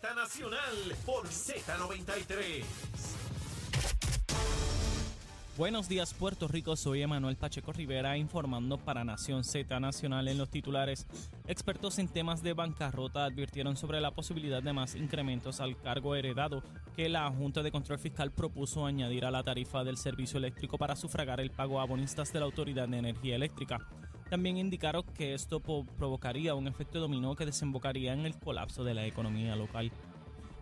Z 0.00 0.14
Nacional 0.14 0.94
por 1.04 1.26
Z93. 1.26 2.62
Buenos 5.56 5.88
días 5.88 6.14
Puerto 6.14 6.46
Rico, 6.46 6.76
soy 6.76 7.02
Emanuel 7.02 7.34
Pacheco 7.34 7.72
Rivera 7.72 8.16
informando 8.16 8.78
para 8.78 9.02
Nación 9.02 9.42
Z 9.42 9.80
Nacional 9.80 10.28
en 10.28 10.38
los 10.38 10.50
titulares. 10.50 11.08
Expertos 11.48 11.98
en 11.98 12.06
temas 12.06 12.44
de 12.44 12.52
bancarrota 12.52 13.24
advirtieron 13.24 13.76
sobre 13.76 14.00
la 14.00 14.12
posibilidad 14.12 14.62
de 14.62 14.72
más 14.72 14.94
incrementos 14.94 15.58
al 15.58 15.76
cargo 15.76 16.14
heredado 16.14 16.62
que 16.94 17.08
la 17.08 17.28
Junta 17.30 17.64
de 17.64 17.72
Control 17.72 17.98
Fiscal 17.98 18.30
propuso 18.30 18.86
añadir 18.86 19.24
a 19.24 19.32
la 19.32 19.42
tarifa 19.42 19.82
del 19.82 19.96
servicio 19.96 20.38
eléctrico 20.38 20.78
para 20.78 20.94
sufragar 20.94 21.40
el 21.40 21.50
pago 21.50 21.80
a 21.80 21.82
abonistas 21.82 22.32
de 22.32 22.38
la 22.38 22.46
Autoridad 22.46 22.86
de 22.86 22.98
Energía 22.98 23.34
Eléctrica. 23.34 23.78
También 24.30 24.58
indicaron 24.58 25.04
que 25.14 25.32
esto 25.32 25.60
provocaría 25.60 26.54
un 26.54 26.68
efecto 26.68 27.00
dominó 27.00 27.34
que 27.34 27.46
desembocaría 27.46 28.12
en 28.12 28.26
el 28.26 28.38
colapso 28.38 28.84
de 28.84 28.92
la 28.92 29.06
economía 29.06 29.56
local. 29.56 29.90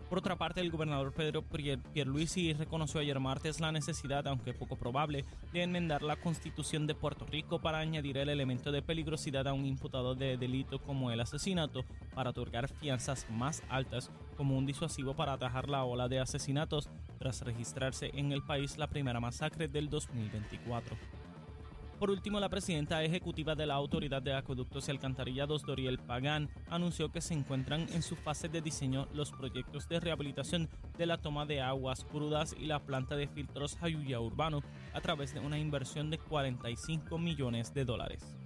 Por 0.09 0.19
otra 0.19 0.37
parte, 0.37 0.61
el 0.61 0.71
gobernador 0.71 1.11
Pedro 1.11 1.43
Pierluisi 1.43 2.53
reconoció 2.53 3.01
ayer 3.01 3.19
martes 3.19 3.59
la 3.59 3.73
necesidad, 3.73 4.25
aunque 4.25 4.53
poco 4.53 4.77
probable, 4.77 5.25
de 5.51 5.63
enmendar 5.63 6.01
la 6.01 6.15
constitución 6.15 6.87
de 6.87 6.95
Puerto 6.95 7.25
Rico 7.25 7.59
para 7.59 7.79
añadir 7.79 8.17
el 8.17 8.29
elemento 8.29 8.71
de 8.71 8.81
peligrosidad 8.81 9.49
a 9.49 9.53
un 9.53 9.65
imputado 9.65 10.15
de 10.15 10.37
delito 10.37 10.79
como 10.79 11.11
el 11.11 11.19
asesinato, 11.19 11.83
para 12.15 12.29
otorgar 12.29 12.69
fianzas 12.69 13.27
más 13.29 13.61
altas 13.67 14.09
como 14.37 14.57
un 14.57 14.65
disuasivo 14.65 15.13
para 15.13 15.33
atajar 15.33 15.67
la 15.67 15.83
ola 15.83 16.07
de 16.07 16.21
asesinatos 16.21 16.89
tras 17.19 17.41
registrarse 17.41 18.11
en 18.13 18.31
el 18.31 18.43
país 18.43 18.77
la 18.77 18.87
primera 18.87 19.19
masacre 19.19 19.67
del 19.67 19.89
2024. 19.89 20.95
Por 21.99 22.11
último, 22.11 22.39
la 22.39 22.47
presidenta 22.47 23.03
ejecutiva 23.03 23.55
de 23.55 23.65
la 23.65 23.73
Autoridad 23.73 24.21
de 24.21 24.35
Acueductos 24.35 24.87
y 24.87 24.91
Alcantarillados, 24.91 25.63
Doriel 25.63 25.97
Pagán, 25.97 26.47
anunció 26.69 27.11
que 27.11 27.21
se 27.21 27.33
encuentran 27.33 27.87
en 27.91 28.03
su 28.03 28.15
fase 28.15 28.49
de 28.49 28.61
diseño 28.61 29.07
los 29.15 29.31
proyectos 29.31 29.89
de 29.89 29.99
rehabilitación 29.99 30.69
de 30.95 31.07
la 31.07 31.17
toma 31.17 31.47
de 31.47 31.59
aguas 31.59 32.05
crudas 32.05 32.55
y 32.59 32.67
la 32.67 32.83
planta 32.83 33.15
de 33.15 33.27
filtros 33.27 33.77
Jayuya 33.77 34.19
Urbano 34.19 34.61
a 34.93 35.01
través 35.01 35.33
de 35.33 35.39
una 35.39 35.57
inversión 35.57 36.11
de 36.11 36.19
45 36.19 37.17
millones 37.17 37.73
de 37.73 37.83
dólares. 37.83 38.37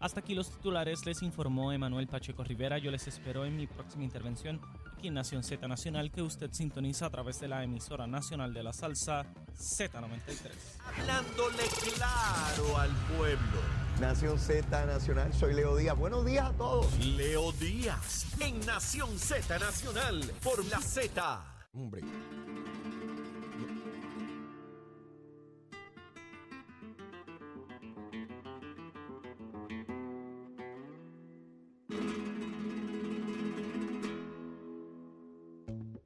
Hasta 0.00 0.20
aquí 0.20 0.34
los 0.34 0.50
titulares, 0.50 1.04
les 1.04 1.22
informó 1.22 1.72
Emanuel 1.72 2.08
Pacheco 2.08 2.42
Rivera. 2.42 2.78
Yo 2.78 2.90
les 2.90 3.06
espero 3.06 3.44
en 3.44 3.54
mi 3.54 3.66
próxima 3.66 4.02
intervención 4.02 4.60
aquí 5.02 5.08
en 5.08 5.14
Nación 5.14 5.42
Z 5.42 5.66
Nacional, 5.66 6.12
que 6.12 6.22
usted 6.22 6.52
sintoniza 6.52 7.06
a 7.06 7.10
través 7.10 7.40
de 7.40 7.48
la 7.48 7.64
emisora 7.64 8.06
nacional 8.06 8.54
de 8.54 8.62
la 8.62 8.72
salsa 8.72 9.24
Z93. 9.58 10.52
Hablándole 10.96 11.64
claro 11.96 12.78
al 12.78 12.90
pueblo. 13.16 13.58
Nación 14.00 14.38
Z 14.38 14.86
Nacional, 14.86 15.34
soy 15.34 15.54
Leo 15.54 15.74
Díaz. 15.74 15.98
Buenos 15.98 16.24
días 16.24 16.50
a 16.50 16.52
todos. 16.52 17.04
Leo 17.04 17.50
Díaz, 17.50 18.26
en 18.38 18.64
Nación 18.64 19.18
Z 19.18 19.58
Nacional, 19.58 20.20
por 20.40 20.64
la 20.66 20.80
Z. 20.80 21.44
Hombre. 21.74 22.02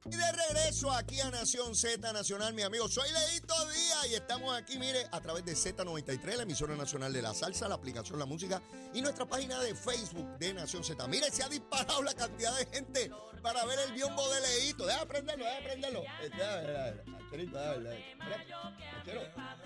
Y 0.09 0.15
de 0.15 0.31
regreso 0.31 0.91
aquí 0.91 1.19
a 1.19 1.29
Nación 1.29 1.75
Z 1.75 2.13
Nacional, 2.13 2.53
mi 2.53 2.61
amigo. 2.61 2.87
Soy 2.87 3.09
Leito 3.11 3.53
Díaz 3.65 4.07
y 4.09 4.15
estamos 4.15 4.55
aquí, 4.55 4.77
mire, 4.77 5.05
a 5.11 5.19
través 5.19 5.43
de 5.43 5.53
Z93, 5.53 6.35
la 6.37 6.43
emisora 6.43 6.75
nacional 6.75 7.11
de 7.11 7.21
la 7.21 7.33
salsa, 7.33 7.67
la 7.67 7.75
aplicación 7.75 8.17
La 8.17 8.25
Música 8.25 8.61
y 8.93 9.01
nuestra 9.01 9.25
página 9.25 9.59
de 9.59 9.75
Facebook 9.75 10.37
de 10.37 10.53
Nación 10.53 10.83
Z. 10.83 11.05
Mire, 11.07 11.29
se 11.29 11.43
ha 11.43 11.49
disparado 11.49 12.01
la 12.03 12.13
cantidad 12.13 12.57
de 12.57 12.65
gente 12.67 13.11
para 13.41 13.65
ver 13.65 13.79
el 13.79 13.93
biombo 13.93 14.23
de 14.29 14.41
Leito. 14.41 14.85
Deja 14.85 15.05
prenderlo, 15.05 15.45
deja 15.45 15.63
prenderlo. 15.63 16.03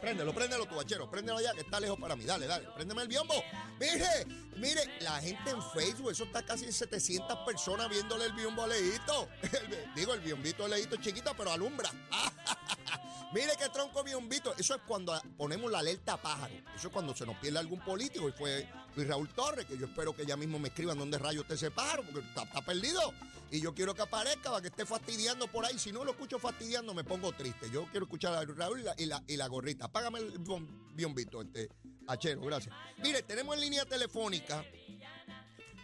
Préndelo, 0.02 0.34
préndelo 0.34 0.66
tu 0.66 0.76
bachero, 0.76 1.09
préndelo 1.09 1.40
ya 1.40 1.54
que 1.54 1.62
está 1.62 1.80
lejos 1.80 2.00
para 2.00 2.16
mí. 2.16 2.25
Dale, 2.25 2.48
dale, 2.48 2.68
préndeme 2.75 3.04
el 3.04 3.08
biombo. 3.08 3.36
Mire, 3.80 4.25
mire, 4.58 4.81
la 5.02 5.20
gente 5.22 5.52
en 5.52 5.62
Facebook, 5.72 6.12
eso 6.12 6.24
está 6.24 6.44
casi 6.44 6.66
en 6.66 6.74
700 6.74 7.40
personas 7.46 7.90
viéndole 7.90 8.25
el 8.25 8.34
biombo 8.34 8.64
a 8.64 8.68
Leito. 8.68 9.30
Digo, 9.96 10.13
el 10.13 10.22
biombito 10.22 10.68
es 10.68 10.88
chiquito, 11.02 11.34
pero 11.35 11.52
alumbra. 11.52 11.90
Mire 13.34 13.53
qué 13.57 13.69
tronco 13.69 14.03
biombito. 14.03 14.53
Eso 14.57 14.75
es 14.75 14.81
cuando 14.85 15.19
ponemos 15.38 15.72
la 15.72 15.79
alerta 15.79 16.22
pájaro. 16.22 16.53
Eso 16.75 16.88
es 16.88 16.94
cuando 16.94 17.16
se 17.16 17.25
nos 17.25 17.38
pierde 17.38 17.59
algún 17.59 17.79
político. 17.79 18.28
Y 18.28 18.34
fue 18.34 18.68
Luis 18.96 19.07
Raúl 19.07 19.30
Torres, 19.30 19.66
que 19.66 19.78
yo 19.78 19.85
espero 19.85 20.13
que 20.13 20.25
ya 20.25 20.35
mismo 20.35 20.59
me 20.59 20.68
escriban 20.68 20.97
dónde 20.97 21.18
rayo 21.18 21.41
está 21.41 21.53
ese 21.53 21.72
pájaro, 21.72 22.03
porque 22.03 22.19
está, 22.28 22.62
perdido. 22.62 23.13
Y 23.50 23.62
yo 23.62 23.74
quiero 23.74 23.94
que 23.94 24.01
aparezca 24.01 24.50
para 24.50 24.62
que 24.62 24.68
esté 24.68 24.85
fastidiando 24.85 25.47
por 25.47 25.66
ahí. 25.66 25.80
Si 25.80 25.91
no 25.91 26.03
lo 26.03 26.12
escucho 26.12 26.40
fastidiando, 26.40 26.94
me 26.94 27.03
pongo 27.03 27.31
triste. 27.34 27.69
Yo 27.72 27.85
quiero 27.91 28.06
escuchar 28.06 28.34
a 28.34 28.44
Raúl 28.46 28.84
y 28.97 29.35
la, 29.38 29.47
gorrita. 29.47 29.90
Págame 29.90 30.19
el 30.19 30.40
biom- 30.40 30.68
biombito, 30.94 31.41
este, 31.41 31.69
Achero, 32.07 32.41
gracias. 32.41 32.75
Mire, 32.97 33.24
tenemos 33.24 33.56
en 33.56 33.62
línea 33.62 33.85
telefónica 33.85 34.66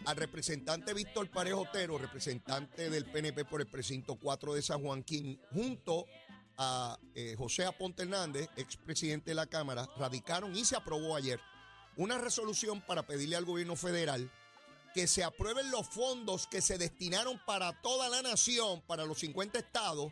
al 0.08 0.16
representante 0.16 0.94
Víctor 0.94 1.28
Parejo 1.30 1.60
Otero, 1.60 1.98
representante 1.98 2.88
del 2.88 3.04
PNP 3.04 3.44
por 3.44 3.60
el 3.60 3.66
precinto 3.66 4.14
4 4.14 4.54
de 4.54 4.62
San 4.62 4.82
Joaquín, 4.82 5.38
junto 5.52 6.06
a 6.56 6.98
eh, 7.14 7.34
José 7.36 7.66
Aponte 7.66 8.04
Hernández, 8.04 8.48
expresidente 8.56 9.32
de 9.32 9.34
la 9.34 9.44
Cámara, 9.44 9.86
radicaron 9.98 10.56
y 10.56 10.64
se 10.64 10.76
aprobó 10.76 11.14
ayer 11.14 11.38
una 11.98 12.16
resolución 12.16 12.80
para 12.80 13.06
pedirle 13.06 13.36
al 13.36 13.44
gobierno 13.44 13.76
federal 13.76 14.32
que 14.94 15.06
se 15.06 15.22
aprueben 15.24 15.70
los 15.70 15.86
fondos 15.86 16.46
que 16.46 16.62
se 16.62 16.78
destinaron 16.78 17.38
para 17.44 17.78
toda 17.82 18.08
la 18.08 18.22
nación, 18.22 18.80
para 18.86 19.04
los 19.04 19.18
50 19.18 19.58
estados, 19.58 20.10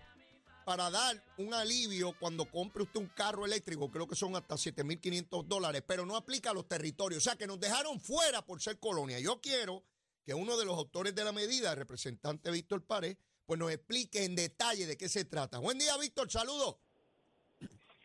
para 0.66 0.91
dar 0.91 1.15
un 1.38 1.54
alivio 1.54 2.12
cuando 2.19 2.44
compre 2.44 2.82
usted 2.82 2.99
un 2.99 3.06
carro 3.06 3.47
eléctrico, 3.47 3.88
creo 3.88 4.09
que 4.09 4.16
son 4.16 4.34
hasta 4.34 4.56
7.500 4.56 5.44
dólares, 5.44 5.84
pero 5.87 6.04
no 6.04 6.16
aplica 6.16 6.50
a 6.50 6.54
los 6.54 6.66
territorios. 6.66 7.19
O 7.25 7.31
sea, 7.31 7.37
que 7.38 7.47
nos 7.47 7.60
dejaron 7.60 8.00
fuera 8.00 8.43
por 8.43 8.60
ser 8.60 8.81
colonia. 8.81 9.21
Yo 9.21 9.41
quiero 9.41 9.84
que 10.25 10.34
uno 10.34 10.56
de 10.56 10.65
los 10.65 10.77
autores 10.77 11.15
de 11.15 11.22
la 11.22 11.31
medida, 11.31 11.71
el 11.71 11.77
representante 11.78 12.50
Víctor 12.50 12.84
Pared, 12.84 13.16
pues 13.47 13.60
nos 13.60 13.71
explique 13.71 14.25
en 14.25 14.34
detalle 14.34 14.87
de 14.87 14.97
qué 14.97 15.09
se 15.09 15.25
trata. 15.25 15.60
Buen 15.60 15.78
día, 15.78 15.97
Víctor, 15.99 16.28
saludos. 16.32 16.78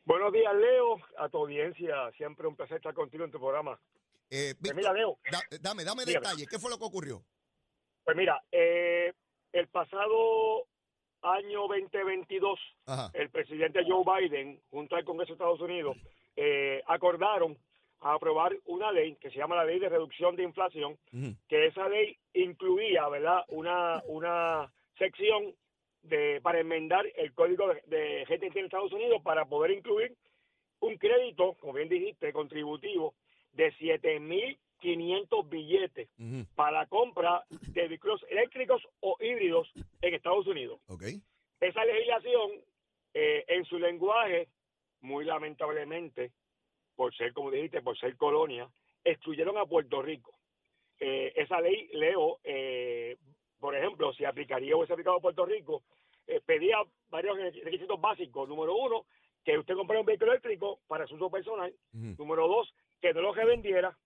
Buenos 0.05 0.31
días, 0.31 0.53
Leo, 0.53 0.97
a 1.17 1.29
tu 1.29 1.39
audiencia. 1.39 2.11
Siempre 2.15 2.45
un 2.47 2.55
placer 2.55 2.77
estar 2.77 2.93
contigo 2.93 3.25
en 3.25 3.31
tu 3.31 3.39
programa. 3.39 3.79
Eh, 4.29 4.53
Pues 4.61 4.75
Víctor, 4.75 4.75
mira, 4.75 4.93
Leo, 4.93 5.17
da- 5.31 5.57
dame, 5.61 5.83
dame 5.83 6.05
detalles. 6.05 6.47
¿Qué 6.47 6.59
fue 6.59 6.69
lo 6.69 6.77
que 6.77 6.85
ocurrió? 6.85 7.23
pues 8.03 8.15
mira, 8.17 8.39
eh, 8.51 9.13
el 9.51 9.67
pasado 9.69 10.67
año 11.21 11.67
2022, 11.67 12.59
Ajá. 12.85 13.11
el 13.13 13.29
presidente 13.29 13.83
Joe 13.87 14.03
Biden, 14.05 14.59
junto 14.69 14.95
al 14.95 15.05
Congreso 15.05 15.33
de 15.33 15.35
Estados 15.35 15.61
Unidos, 15.61 15.97
eh, 16.35 16.81
acordaron 16.87 17.57
aprobar 18.01 18.55
una 18.65 18.91
ley 18.91 19.15
que 19.15 19.29
se 19.29 19.37
llama 19.37 19.55
la 19.55 19.65
Ley 19.65 19.79
de 19.79 19.89
Reducción 19.89 20.35
de 20.35 20.43
Inflación, 20.43 20.97
que 21.47 21.67
esa 21.67 21.87
ley 21.87 22.17
incluía, 22.33 23.07
¿verdad?, 23.09 23.45
una, 23.49 24.01
una 24.07 24.71
sección 24.97 25.53
de 26.01 26.41
para 26.41 26.59
enmendar 26.59 27.05
el 27.15 27.31
código 27.33 27.67
de, 27.67 27.81
de 27.85 28.25
gente 28.25 28.47
en 28.47 28.65
Estados 28.65 28.91
Unidos 28.91 29.21
para 29.23 29.45
poder 29.45 29.71
incluir 29.71 30.15
un 30.79 30.97
crédito, 30.97 31.53
como 31.59 31.73
bien 31.73 31.89
dijiste, 31.89 32.33
contributivo 32.33 33.13
de 33.53 33.71
7.500 34.81 35.49
billetes 35.49 36.09
para 36.55 36.79
la 36.79 36.85
compra 36.87 37.43
de 37.49 37.87
vehículos 37.87 38.25
eléctricos 38.29 38.81
o 38.99 39.17
híbridos 39.19 39.71
en 40.01 40.13
Estados 40.13 40.47
Unidos. 40.47 40.79
Ok. 40.87 41.03
Esa 41.59 41.85
legislación, 41.85 42.51
eh, 43.13 43.45
en 43.47 43.65
su 43.65 43.77
lenguaje, 43.77 44.47
muy 45.01 45.25
lamentablemente, 45.25 46.31
por 46.95 47.15
ser, 47.15 47.33
como 47.33 47.51
dijiste, 47.51 47.81
por 47.81 47.97
ser 47.97 48.17
colonia, 48.17 48.69
excluyeron 49.03 49.57
a 49.57 49.65
Puerto 49.65 50.01
Rico. 50.01 50.33
Eh, 50.99 51.33
esa 51.35 51.61
ley, 51.61 51.89
Leo, 51.93 52.39
eh, 52.43 53.17
por 53.59 53.75
ejemplo, 53.75 54.13
si 54.13 54.25
aplicaría 54.25 54.75
o 54.75 54.79
hubiese 54.79 54.93
aplicado 54.93 55.17
a 55.17 55.21
Puerto 55.21 55.45
Rico, 55.45 55.83
pedía 56.45 56.77
varios 57.09 57.37
requisitos 57.63 57.99
básicos. 57.99 58.47
Número 58.47 58.75
uno, 58.75 59.05
que 59.43 59.57
usted 59.57 59.75
comprara 59.75 59.99
un 59.99 60.05
vehículo 60.05 60.31
eléctrico 60.31 60.79
para 60.87 61.05
su 61.05 61.15
uso 61.15 61.29
personal. 61.29 61.73
Número 61.91 62.47
dos, 62.47 62.73
que 63.01 63.13
no 63.13 63.21
lo 63.21 63.33
revendiera. 63.33 63.97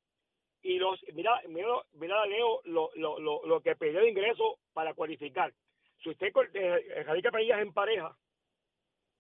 Y 0.65 0.79
los, 0.79 0.99
mira, 1.13 1.39
mira, 1.47 1.67
mira 1.93 2.25
Leo, 2.25 2.59
lo, 2.63 2.89
lo, 2.95 3.19
lo, 3.19 3.45
lo 3.45 3.61
que 3.61 3.75
pedía 3.75 3.99
de 3.99 4.09
ingreso 4.09 4.57
para 4.73 4.95
cualificar. 4.95 5.53
Si 6.01 6.09
usted 6.09 6.33
eh, 6.55 7.03
radica 7.05 7.29
pedías 7.29 7.61
en 7.61 7.71
pareja, 7.71 8.17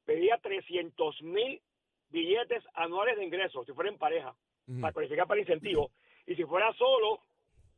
pedía 0.05 0.39
300 0.39 1.21
mil 1.21 1.61
billetes 2.09 2.63
anuales 2.73 3.17
de 3.17 3.25
ingresos, 3.25 3.63
si 3.63 3.73
fuera 3.73 3.91
en 3.91 3.99
pareja, 3.99 4.35
para 4.81 4.91
cualificar 4.91 5.27
para 5.27 5.39
incentivos. 5.39 5.91
Y 6.25 6.33
si 6.33 6.43
fuera 6.45 6.73
solo, 6.73 7.21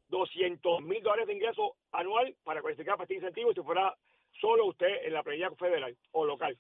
200 0.08 0.82
mil 0.84 1.04
dólares 1.04 1.28
de 1.28 1.34
ingreso 1.34 1.76
anual 1.92 2.34
para 2.46 2.62
cualificar 2.62 2.96
para 2.96 3.04
este 3.04 3.16
incentivo, 3.16 3.54
si 3.54 3.62
fuera 3.64 3.94
solo 4.40 4.68
usted 4.68 5.04
en 5.04 5.12
la 5.12 5.24
planilla 5.24 5.52
federal 5.52 5.94
o 6.12 6.24
local. 6.26 6.58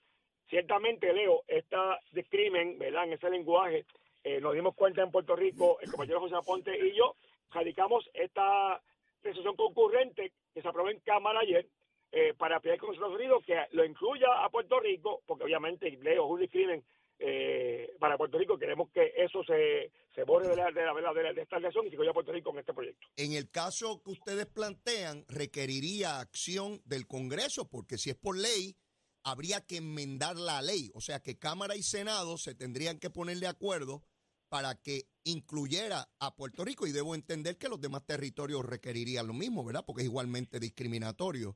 Ciertamente, 0.49 1.13
Leo, 1.13 1.43
esta 1.47 2.01
discrimen, 2.11 2.77
¿verdad? 2.77 3.05
En 3.05 3.13
ese 3.13 3.29
lenguaje, 3.29 3.85
eh, 4.27 4.41
nos 4.41 4.53
dimos 4.53 4.75
cuenta 4.75 5.01
en 5.01 5.09
Puerto 5.09 5.37
Rico, 5.37 5.79
el 5.79 5.89
compañero 5.89 6.19
José 6.19 6.35
Aponte 6.35 6.77
y 6.77 6.97
yo, 6.97 7.15
radicamos 7.49 8.09
esta 8.13 8.81
resolución 9.23 9.55
concurrente 9.55 10.33
que 10.53 10.61
se 10.61 10.67
aprobó 10.67 10.89
en 10.89 10.99
Cámara 10.99 11.39
ayer, 11.39 11.65
eh, 12.11 12.33
para 12.37 12.59
pelear 12.59 12.77
con 12.77 12.93
Estados 12.93 13.15
Unidos 13.15 13.41
que 13.45 13.55
lo 13.71 13.85
incluya 13.85 14.43
a 14.43 14.49
Puerto 14.49 14.81
Rico, 14.81 15.21
porque 15.25 15.45
obviamente 15.45 15.89
leo 16.01 16.35
discrimen 16.35 16.83
eh, 17.19 17.95
para 17.99 18.17
Puerto 18.17 18.37
Rico. 18.37 18.57
Queremos 18.57 18.89
que 18.91 19.13
eso 19.15 19.43
se, 19.45 19.93
se 20.13 20.23
borre 20.23 20.49
de, 20.49 20.57
la, 20.57 20.71
de, 20.71 20.83
la, 20.83 21.13
de, 21.13 21.33
de 21.33 21.41
esta 21.41 21.55
relación 21.55 21.85
y 21.85 21.89
que 21.89 21.95
incluya 21.95 22.11
a 22.11 22.13
Puerto 22.13 22.33
Rico 22.33 22.51
en 22.51 22.59
este 22.59 22.73
proyecto. 22.73 23.07
En 23.15 23.31
el 23.31 23.49
caso 23.49 24.01
que 24.03 24.11
ustedes 24.11 24.45
plantean, 24.45 25.23
requeriría 25.29 26.19
acción 26.19 26.81
del 26.83 27.07
Congreso, 27.07 27.69
porque 27.69 27.97
si 27.97 28.09
es 28.09 28.17
por 28.17 28.37
ley, 28.37 28.75
habría 29.23 29.65
que 29.65 29.77
enmendar 29.77 30.35
la 30.37 30.61
ley. 30.61 30.91
O 30.93 31.01
sea 31.01 31.21
que 31.21 31.37
Cámara 31.37 31.77
y 31.77 31.83
Senado 31.83 32.37
se 32.37 32.55
tendrían 32.55 32.99
que 32.99 33.09
poner 33.09 33.37
de 33.37 33.47
acuerdo 33.47 34.03
para 34.49 34.75
que 34.75 35.03
incluyera 35.23 36.07
a 36.19 36.35
Puerto 36.35 36.63
Rico 36.63 36.87
y 36.87 36.91
debo 36.91 37.15
entender 37.15 37.57
que 37.57 37.69
los 37.69 37.81
demás 37.81 38.05
territorios 38.05 38.65
requerirían 38.65 39.27
lo 39.27 39.33
mismo, 39.33 39.63
¿verdad? 39.65 39.83
Porque 39.85 40.03
es 40.03 40.07
igualmente 40.07 40.59
discriminatorio. 40.59 41.55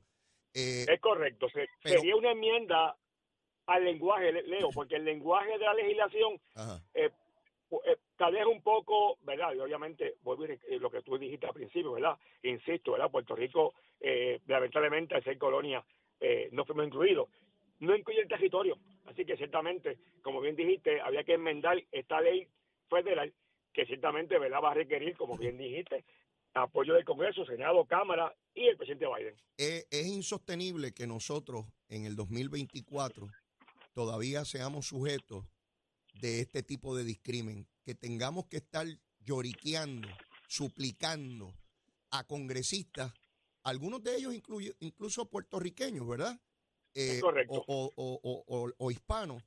Eh, 0.54 0.84
es 0.86 1.00
correcto, 1.00 1.48
Se, 1.48 1.66
pero, 1.82 2.00
sería 2.00 2.16
una 2.16 2.32
enmienda 2.32 2.96
al 3.66 3.84
lenguaje, 3.84 4.32
Leo, 4.42 4.68
porque 4.74 4.96
el 4.96 5.04
lenguaje 5.04 5.52
de 5.52 5.64
la 5.64 5.74
legislación 5.74 6.40
eh, 6.94 7.10
eh, 7.84 7.96
tal 8.16 8.34
vez 8.34 8.44
un 8.44 8.62
poco, 8.62 9.18
¿verdad? 9.22 9.54
Y 9.54 9.60
obviamente, 9.60 10.16
vuelvo 10.22 10.44
a 10.44 10.76
lo 10.78 10.90
que 10.90 11.02
tú 11.02 11.16
dijiste 11.16 11.46
al 11.46 11.54
principio, 11.54 11.92
¿verdad? 11.92 12.18
Insisto, 12.42 12.92
¿verdad? 12.92 13.10
Puerto 13.10 13.34
Rico, 13.34 13.74
eh, 14.00 14.40
lamentablemente, 14.46 15.14
al 15.14 15.24
ser 15.24 15.38
colonia, 15.38 15.82
eh, 16.20 16.48
no 16.52 16.64
fuimos 16.64 16.86
incluidos. 16.86 17.28
No 17.80 17.96
incluye 17.96 18.20
el 18.20 18.28
territorio. 18.28 18.78
Así 19.06 19.24
que 19.24 19.36
ciertamente, 19.36 19.98
como 20.20 20.40
bien 20.40 20.54
dijiste, 20.54 21.00
había 21.00 21.24
que 21.24 21.34
enmendar 21.34 21.82
esta 21.90 22.20
ley 22.20 22.46
federal 22.88 23.32
que 23.72 23.86
ciertamente 23.86 24.38
¿verdad? 24.38 24.60
va 24.62 24.72
a 24.72 24.74
requerir, 24.74 25.16
como 25.16 25.36
bien 25.36 25.56
dijiste, 25.56 26.04
apoyo 26.54 26.94
del 26.94 27.04
Congreso, 27.04 27.44
Senado, 27.46 27.86
Cámara 27.86 28.34
y 28.54 28.66
el 28.66 28.76
presidente 28.76 29.06
Biden. 29.06 29.34
Es, 29.56 29.86
es 29.90 30.06
insostenible 30.06 30.92
que 30.92 31.06
nosotros 31.06 31.66
en 31.88 32.04
el 32.04 32.16
2024 32.16 33.28
todavía 33.94 34.44
seamos 34.44 34.86
sujetos 34.86 35.46
de 36.20 36.40
este 36.40 36.62
tipo 36.62 36.94
de 36.96 37.04
discrimen, 37.04 37.66
que 37.84 37.94
tengamos 37.94 38.46
que 38.46 38.58
estar 38.58 38.86
lloriqueando, 39.20 40.08
suplicando 40.46 41.54
a 42.10 42.24
congresistas, 42.24 43.12
algunos 43.64 44.02
de 44.02 44.16
ellos 44.16 44.34
incluye, 44.34 44.74
incluso 44.80 45.28
puertorriqueños, 45.28 46.06
¿verdad? 46.06 46.38
Eh, 46.94 47.20
correcto. 47.20 47.64
O, 47.66 47.90
o, 47.96 48.20
o, 48.46 48.70
o, 48.76 48.90
hispanos, 48.90 49.42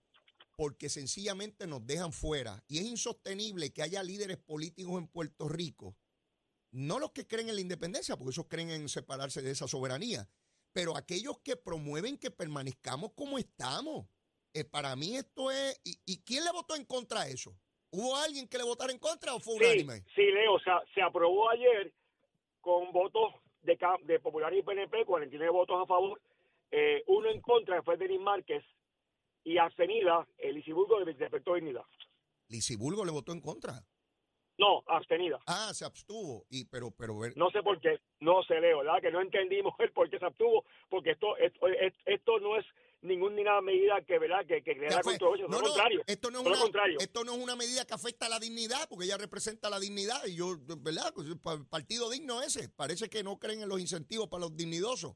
porque 0.56 0.90
sencillamente 0.90 1.68
nos 1.68 1.86
dejan 1.86 2.12
fuera. 2.12 2.64
Y 2.68 2.80
es 2.80 2.86
insostenible 2.86 3.74
que 3.74 3.82
haya 3.82 4.04
líderes 4.04 4.38
políticos 4.38 4.98
en 4.98 5.08
Puerto 5.08 5.48
Rico, 5.50 5.96
no 6.72 7.00
los 7.00 7.12
que 7.12 7.28
creen 7.28 7.50
en 7.50 7.56
la 7.56 7.62
independencia, 7.62 8.18
porque 8.18 8.32
esos 8.32 8.48
creen 8.48 8.70
en 8.70 8.90
separarse 8.90 9.42
de 9.42 9.52
esa 9.52 9.68
soberanía, 9.68 10.28
pero 10.74 10.98
aquellos 10.98 11.40
que 11.40 11.56
promueven 11.56 12.18
que 12.18 12.32
permanezcamos 12.32 13.14
como 13.14 13.38
estamos. 13.38 14.08
Eh, 14.54 14.66
para 14.66 14.96
mí 14.96 15.16
esto 15.16 15.52
es... 15.52 15.80
¿y, 15.84 16.00
¿y, 16.06 16.24
quién 16.24 16.44
le 16.44 16.52
votó 16.52 16.76
en 16.76 16.86
contra 16.86 17.26
de 17.26 17.34
eso? 17.34 17.56
¿Hubo 17.92 18.16
alguien 18.18 18.48
que 18.48 18.58
le 18.58 18.64
votara 18.64 18.92
en 18.92 19.00
contra 19.00 19.34
o 19.34 19.40
fue 19.40 19.56
unánime? 19.56 20.00
Sí, 20.00 20.12
sí 20.16 20.32
Leo, 20.32 20.56
o 20.56 20.60
sea, 20.60 20.82
se 20.94 21.02
aprobó 21.02 21.50
ayer 21.50 21.94
con 22.60 22.92
votos 22.92 23.34
de, 23.64 23.78
de 24.04 24.20
Popular 24.20 24.54
y 24.54 24.62
PNP, 24.62 25.06
49 25.06 25.52
votos 25.52 25.82
a 25.82 25.86
favor, 25.86 26.22
eh, 26.72 27.04
uno 27.08 27.30
en 27.30 27.40
contra, 27.42 27.82
fue 27.84 27.96
Denis 27.96 28.20
Márquez, 28.20 28.64
y 29.46 29.58
abstenida 29.58 30.28
el 30.40 30.56
Lisiburgo 30.56 31.00
de 31.00 31.14
Respecto 31.14 31.54
de 31.54 31.62
Dignidad. 31.62 31.86
¿Lisiburgo 32.50 33.06
le 33.06 33.12
votó 33.12 33.32
en 33.32 33.40
contra? 33.40 33.82
No, 34.58 34.84
abstenida. 34.88 35.40
Ah, 35.48 35.72
se 35.74 35.86
abstuvo. 35.86 36.46
Y, 36.50 36.66
pero, 36.66 36.92
pero, 36.92 37.20
no 37.36 37.50
sé 37.52 37.62
por 37.62 37.80
qué, 37.80 38.00
no 38.22 38.42
sé, 38.44 38.60
Leo, 38.60 38.80
¿verdad? 38.80 39.02
Que 39.02 39.12
no 39.12 39.22
entendimos 39.22 39.74
el 39.80 39.92
por 39.92 40.10
qué 40.10 40.18
se 40.18 40.26
abstuvo, 40.26 40.66
porque 40.90 41.12
esto, 41.12 41.38
esto, 41.38 41.68
esto 42.06 42.40
no 42.40 42.58
es 42.58 42.66
ninguna 43.02 43.62
medida 43.62 44.02
que 44.02 44.18
verdad 44.18 44.46
que, 44.48 44.64
que 44.64 44.78
crea 44.78 45.02
controversia, 45.02 45.48
no, 45.48 45.60
no, 45.60 45.66
contrario. 45.66 46.02
Esto 46.08 46.32
no, 46.32 46.40
es 46.40 46.48
una, 46.48 46.60
contrario. 46.60 46.98
esto 47.00 47.24
no 47.24 47.34
es 47.34 47.44
una 47.44 47.56
medida 47.56 47.86
que 47.86 47.94
afecta 47.94 48.26
a 48.26 48.30
la 48.30 48.40
dignidad, 48.40 48.88
porque 48.90 49.06
ella 49.06 49.18
representa 49.18 49.70
la 49.70 49.80
dignidad, 49.80 50.26
y 50.26 50.36
yo, 50.36 50.56
¿verdad? 50.80 51.14
Pues, 51.14 51.28
partido 51.70 52.10
digno 52.10 52.42
ese, 52.42 52.70
parece 52.70 53.10
que 53.10 53.24
no 53.24 53.38
creen 53.38 53.62
en 53.62 53.70
los 53.70 53.80
incentivos 53.80 54.28
para 54.28 54.42
los 54.42 54.56
dignidosos. 54.56 55.16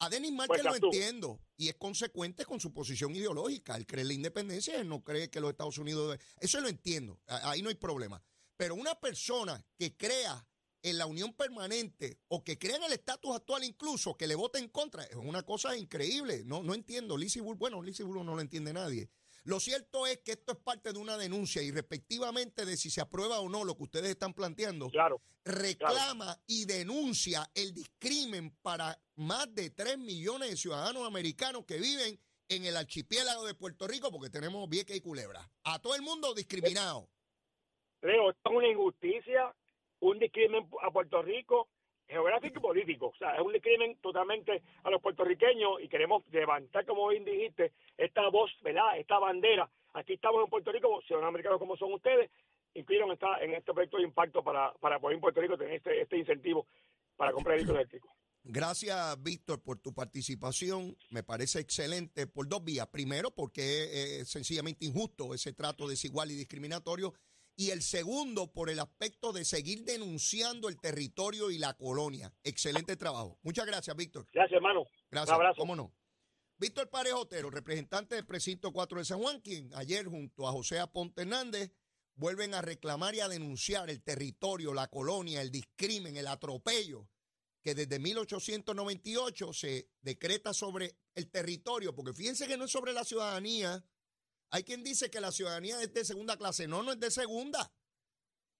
A 0.00 0.08
Denis 0.08 0.32
Márquez 0.32 0.62
pues, 0.62 0.80
lo 0.80 0.86
entiendo 0.86 1.40
y 1.56 1.68
es 1.68 1.74
consecuente 1.74 2.44
con 2.44 2.60
su 2.60 2.72
posición 2.72 3.14
ideológica. 3.16 3.76
Él 3.76 3.86
cree 3.86 4.02
en 4.02 4.08
la 4.08 4.14
independencia, 4.14 4.80
él 4.80 4.88
no 4.88 5.02
cree 5.02 5.28
que 5.28 5.40
los 5.40 5.50
Estados 5.50 5.78
Unidos... 5.78 6.18
Eso 6.38 6.60
lo 6.60 6.68
entiendo, 6.68 7.20
ahí 7.26 7.62
no 7.62 7.68
hay 7.68 7.74
problema. 7.74 8.22
Pero 8.56 8.74
una 8.74 8.94
persona 8.94 9.64
que 9.76 9.96
crea 9.96 10.46
en 10.82 10.98
la 10.98 11.06
unión 11.06 11.32
permanente 11.34 12.20
o 12.28 12.44
que 12.44 12.58
crea 12.58 12.76
en 12.76 12.84
el 12.84 12.92
estatus 12.92 13.34
actual 13.34 13.64
incluso, 13.64 14.16
que 14.16 14.28
le 14.28 14.36
vote 14.36 14.58
en 14.58 14.68
contra, 14.68 15.02
es 15.04 15.16
una 15.16 15.42
cosa 15.42 15.76
increíble. 15.76 16.42
No, 16.44 16.62
no 16.62 16.74
entiendo. 16.74 17.16
Lizzie 17.16 17.42
Bull, 17.42 17.56
bueno, 17.56 17.82
Lizzie 17.82 18.04
Bull 18.04 18.24
no 18.24 18.34
lo 18.34 18.40
entiende 18.40 18.72
nadie. 18.72 19.10
Lo 19.44 19.60
cierto 19.60 20.06
es 20.06 20.18
que 20.18 20.32
esto 20.32 20.52
es 20.52 20.58
parte 20.58 20.92
de 20.92 20.98
una 20.98 21.16
denuncia 21.16 21.62
y 21.62 21.70
respectivamente 21.70 22.64
de 22.64 22.76
si 22.76 22.90
se 22.90 23.00
aprueba 23.00 23.40
o 23.40 23.48
no 23.48 23.64
lo 23.64 23.76
que 23.76 23.84
ustedes 23.84 24.10
están 24.10 24.34
planteando, 24.34 24.90
claro, 24.90 25.20
reclama 25.44 26.24
claro. 26.24 26.40
y 26.46 26.64
denuncia 26.64 27.50
el 27.54 27.72
discrimen 27.74 28.50
para 28.62 28.98
más 29.16 29.54
de 29.54 29.70
3 29.70 29.98
millones 29.98 30.50
de 30.50 30.56
ciudadanos 30.56 31.06
americanos 31.06 31.64
que 31.64 31.78
viven 31.78 32.18
en 32.48 32.64
el 32.64 32.76
archipiélago 32.76 33.44
de 33.44 33.54
Puerto 33.54 33.86
Rico 33.86 34.10
porque 34.10 34.30
tenemos 34.30 34.68
Vieques 34.68 34.96
y 34.96 35.00
Culebra. 35.00 35.48
A 35.64 35.78
todo 35.78 35.94
el 35.94 36.02
mundo 36.02 36.34
discriminado. 36.34 37.08
Leo, 38.02 38.30
esto 38.30 38.50
es 38.50 38.56
una 38.56 38.68
injusticia, 38.68 39.54
un 40.00 40.18
discrimen 40.18 40.68
a 40.82 40.90
Puerto 40.90 41.22
Rico 41.22 41.68
geográfico 42.08 42.58
y 42.58 42.62
político. 42.62 43.06
O 43.08 43.16
sea, 43.16 43.34
es 43.34 43.40
un 43.40 43.52
discrimen 43.52 43.96
totalmente 44.00 44.62
a 44.82 44.90
los 44.90 45.00
puertorriqueños 45.00 45.80
y 45.82 45.88
queremos 45.88 46.24
levantar, 46.32 46.84
como 46.86 47.08
bien 47.08 47.24
dijiste, 47.24 47.72
esta 47.96 48.28
voz, 48.28 48.50
¿verdad? 48.62 48.98
Esta 48.98 49.18
bandera. 49.18 49.68
Aquí 49.94 50.14
estamos 50.14 50.42
en 50.42 50.50
Puerto 50.50 50.72
Rico, 50.72 51.00
ciudadanos 51.06 51.28
americanos 51.28 51.58
como 51.58 51.76
son 51.76 51.92
ustedes, 51.92 52.30
incluyeron 52.74 53.12
esta, 53.12 53.38
en 53.42 53.54
este 53.54 53.72
proyecto 53.72 53.98
de 53.98 54.04
impacto 54.04 54.42
para, 54.42 54.72
para 54.74 54.98
poder 54.98 55.16
en 55.16 55.20
Puerto 55.20 55.40
Rico 55.40 55.56
tener 55.56 55.74
este, 55.74 56.00
este 56.00 56.18
incentivo 56.18 56.66
para 57.16 57.32
comprar 57.32 57.56
vehículos 57.56 57.80
eléctricos. 57.80 58.10
Gracias, 58.44 59.22
Víctor, 59.22 59.62
por 59.62 59.78
tu 59.78 59.92
participación. 59.92 60.96
Me 61.10 61.22
parece 61.22 61.60
excelente 61.60 62.26
por 62.26 62.48
dos 62.48 62.64
vías. 62.64 62.86
Primero, 62.86 63.30
porque 63.30 64.20
es 64.20 64.30
sencillamente 64.30 64.86
injusto 64.86 65.34
ese 65.34 65.52
trato 65.52 65.86
desigual 65.86 66.30
y 66.30 66.36
discriminatorio 66.36 67.12
y 67.58 67.72
el 67.72 67.82
segundo 67.82 68.52
por 68.52 68.70
el 68.70 68.78
aspecto 68.78 69.32
de 69.32 69.44
seguir 69.44 69.82
denunciando 69.82 70.68
el 70.68 70.78
territorio 70.78 71.50
y 71.50 71.58
la 71.58 71.74
colonia. 71.74 72.32
Excelente 72.44 72.96
trabajo. 72.96 73.36
Muchas 73.42 73.66
gracias, 73.66 73.96
Víctor. 73.96 74.28
Gracias, 74.32 74.56
hermano. 74.56 74.86
Gracias. 75.10 75.36
Un 75.36 75.42
abrazo. 75.42 75.58
¿Cómo 75.58 75.74
no? 75.74 75.92
Víctor 76.56 76.88
Parejotero, 76.88 77.50
representante 77.50 78.14
del 78.14 78.24
precinto 78.24 78.72
4 78.72 78.98
de 78.98 79.04
San 79.04 79.18
Juan, 79.18 79.40
quien 79.40 79.74
ayer 79.74 80.06
junto 80.06 80.46
a 80.46 80.52
José 80.52 80.78
Aponte 80.78 81.22
Hernández 81.22 81.72
vuelven 82.14 82.54
a 82.54 82.62
reclamar 82.62 83.16
y 83.16 83.20
a 83.20 83.28
denunciar 83.28 83.90
el 83.90 84.04
territorio, 84.04 84.72
la 84.72 84.86
colonia, 84.86 85.42
el 85.42 85.50
discrimen, 85.50 86.16
el 86.16 86.28
atropello 86.28 87.08
que 87.60 87.74
desde 87.74 87.98
1898 87.98 89.52
se 89.52 89.90
decreta 90.00 90.54
sobre 90.54 90.96
el 91.16 91.28
territorio, 91.28 91.92
porque 91.92 92.12
fíjense 92.14 92.46
que 92.46 92.56
no 92.56 92.66
es 92.66 92.70
sobre 92.70 92.92
la 92.92 93.04
ciudadanía, 93.04 93.84
hay 94.50 94.64
quien 94.64 94.82
dice 94.82 95.10
que 95.10 95.20
la 95.20 95.32
ciudadanía 95.32 95.80
es 95.82 95.92
de 95.92 96.04
segunda 96.04 96.36
clase. 96.36 96.66
No, 96.66 96.82
no 96.82 96.92
es 96.92 97.00
de 97.00 97.10
segunda. 97.10 97.70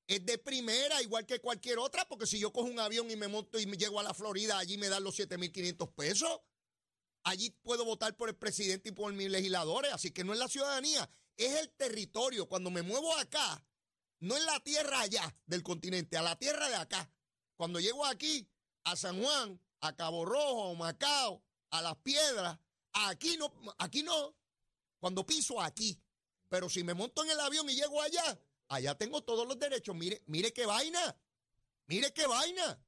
Es 0.06 0.24
de 0.24 0.38
primera, 0.38 1.02
igual 1.02 1.26
que 1.26 1.38
cualquier 1.38 1.78
otra, 1.78 2.08
porque 2.08 2.26
si 2.26 2.38
yo 2.38 2.52
cojo 2.52 2.68
un 2.68 2.80
avión 2.80 3.10
y 3.10 3.16
me 3.16 3.28
monto 3.28 3.58
y 3.58 3.66
me 3.66 3.76
llego 3.76 4.00
a 4.00 4.02
la 4.02 4.14
Florida, 4.14 4.58
allí 4.58 4.78
me 4.78 4.88
dan 4.88 5.04
los 5.04 5.18
7.500 5.18 5.94
pesos. 5.94 6.40
Allí 7.24 7.50
puedo 7.62 7.84
votar 7.84 8.16
por 8.16 8.30
el 8.30 8.36
presidente 8.36 8.88
y 8.88 8.92
por 8.92 9.12
mis 9.12 9.30
legisladores. 9.30 9.92
Así 9.92 10.10
que 10.10 10.24
no 10.24 10.32
es 10.32 10.38
la 10.38 10.48
ciudadanía, 10.48 11.10
es 11.36 11.56
el 11.56 11.70
territorio. 11.70 12.48
Cuando 12.48 12.70
me 12.70 12.82
muevo 12.82 13.14
acá, 13.16 13.62
no 14.20 14.36
es 14.36 14.44
la 14.44 14.60
tierra 14.60 15.00
allá 15.00 15.36
del 15.46 15.62
continente, 15.62 16.16
a 16.16 16.22
la 16.22 16.36
tierra 16.36 16.68
de 16.68 16.76
acá. 16.76 17.10
Cuando 17.56 17.80
llego 17.80 18.06
aquí, 18.06 18.48
a 18.84 18.96
San 18.96 19.22
Juan, 19.22 19.60
a 19.80 19.94
Cabo 19.94 20.24
Rojo, 20.24 20.70
a 20.70 20.74
Macao, 20.74 21.42
a 21.70 21.82
Las 21.82 21.96
Piedras, 21.96 22.58
aquí 22.92 23.36
no, 23.36 23.52
aquí 23.78 24.02
no, 24.02 24.34
cuando 24.98 25.24
piso 25.26 25.60
aquí. 25.60 26.00
Pero 26.48 26.68
si 26.68 26.82
me 26.82 26.94
monto 26.94 27.24
en 27.24 27.30
el 27.30 27.40
avión 27.40 27.68
y 27.68 27.74
llego 27.74 28.00
allá, 28.00 28.40
allá 28.68 28.94
tengo 28.96 29.22
todos 29.22 29.46
los 29.46 29.58
derechos. 29.58 29.94
Mire, 29.94 30.22
mire 30.26 30.52
qué 30.52 30.66
vaina. 30.66 31.16
Mire 31.86 32.12
qué 32.12 32.26
vaina. 32.26 32.80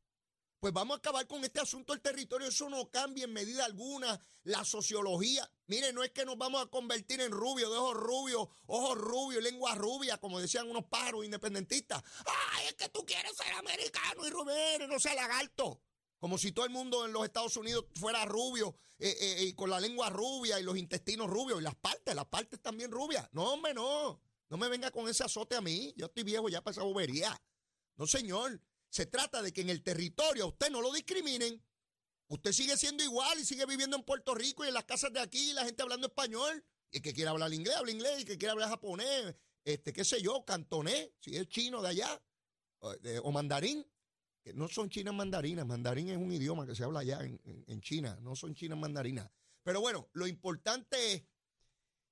Pues 0.61 0.75
vamos 0.75 0.97
a 0.97 0.99
acabar 0.99 1.27
con 1.27 1.43
este 1.43 1.59
asunto 1.59 1.95
del 1.95 2.03
territorio. 2.03 2.49
Eso 2.49 2.69
no 2.69 2.91
cambia 2.91 3.25
en 3.25 3.33
medida 3.33 3.65
alguna 3.65 4.21
la 4.43 4.63
sociología. 4.63 5.51
Mire, 5.67 5.93
no 5.93 6.03
es 6.03 6.11
que 6.11 6.27
nos 6.27 6.37
vamos 6.37 6.63
a 6.63 6.67
convertir 6.67 7.21
en 7.23 7.33
rubio, 7.33 7.71
de 7.71 7.77
ojos 7.77 7.95
rubios, 7.95 8.49
ojos 8.67 8.99
rubios, 8.99 9.43
lengua 9.43 9.75
rubia, 9.75 10.19
como 10.19 10.39
decían 10.39 10.69
unos 10.69 10.85
pájaros 10.85 11.25
independentistas. 11.25 12.03
Ay, 12.27 12.67
es 12.67 12.75
que 12.75 12.91
tú 12.91 13.07
quieres 13.07 13.35
ser 13.37 13.53
americano 13.55 14.27
y 14.27 14.31
rubio, 14.31 14.87
no 14.87 15.01
sea 15.01 15.15
lagarto. 15.15 15.81
Como 16.21 16.37
si 16.37 16.53
todo 16.53 16.67
el 16.67 16.71
mundo 16.71 17.07
en 17.07 17.13
los 17.13 17.25
Estados 17.25 17.57
Unidos 17.57 17.87
fuera 17.95 18.27
rubio 18.27 18.77
eh, 18.99 19.17
eh, 19.19 19.45
y 19.45 19.55
con 19.55 19.71
la 19.71 19.81
lengua 19.81 20.11
rubia 20.11 20.61
y 20.61 20.63
los 20.63 20.77
intestinos 20.77 21.31
rubios 21.31 21.61
y 21.61 21.65
las 21.65 21.75
partes, 21.75 22.15
las 22.15 22.27
partes 22.27 22.61
también 22.61 22.91
rubias. 22.91 23.27
No, 23.33 23.55
hombre, 23.55 23.73
no. 23.73 24.21
No 24.51 24.57
me 24.59 24.69
venga 24.69 24.91
con 24.91 25.09
ese 25.09 25.25
azote 25.25 25.57
a 25.57 25.63
mí. 25.63 25.95
Yo 25.97 26.07
estoy 26.07 26.23
viejo 26.23 26.51
ya 26.51 26.61
para 26.61 26.73
esa 26.73 26.83
bobería. 26.83 27.41
No, 27.97 28.07
señor. 28.07 28.61
Se 28.91 29.07
trata 29.07 29.41
de 29.41 29.53
que 29.53 29.63
en 29.63 29.71
el 29.71 29.83
territorio 29.83 30.45
a 30.45 30.49
usted 30.49 30.69
no 30.71 30.83
lo 30.83 30.93
discriminen. 30.93 31.65
Usted 32.29 32.53
sigue 32.53 32.77
siendo 32.77 33.03
igual 33.03 33.39
y 33.39 33.45
sigue 33.47 33.65
viviendo 33.65 33.97
en 33.97 34.03
Puerto 34.03 34.35
Rico 34.35 34.65
y 34.65 34.69
en 34.69 34.75
las 34.75 34.85
casas 34.85 35.13
de 35.13 35.21
aquí, 35.21 35.55
la 35.55 35.65
gente 35.65 35.83
hablando 35.83 36.09
español. 36.09 36.63
Y 36.91 36.99
el 36.99 37.03
que 37.03 37.15
quiera 37.15 37.31
hablar 37.31 37.55
inglés, 37.55 37.77
habla 37.77 37.93
inglés. 37.93 38.13
Y 38.19 38.21
el 38.21 38.25
que 38.27 38.37
quiera 38.37 38.53
hablar 38.53 38.69
japonés, 38.69 39.35
este, 39.65 39.95
qué 39.95 40.05
sé 40.05 40.21
yo, 40.21 40.45
cantonés, 40.45 41.13
si 41.21 41.35
es 41.37 41.49
chino 41.49 41.81
de 41.81 41.89
allá, 41.89 42.23
o 43.23 43.33
mandarín. 43.33 43.87
No 44.55 44.69
son 44.69 44.89
chinas 44.91 45.15
mandarinas. 45.15 45.67
Mandarín 45.67 46.09
es 46.09 46.17
un 46.17 46.33
idioma 46.33 46.67
que 46.67 46.75
se 46.75 46.85
habla 46.85 47.01
allá 47.01 47.21
en, 47.25 47.41
en- 47.45 47.65
en 47.67 47.81
China. 47.81 48.19
No 48.23 48.35
son 48.35 48.55
chinas 48.55 48.79
mandarinas. 48.79 49.31
Pero 49.63 49.81
bueno, 49.81 50.09
lo 50.13 50.27
importante 50.27 51.13
es 51.15 51.23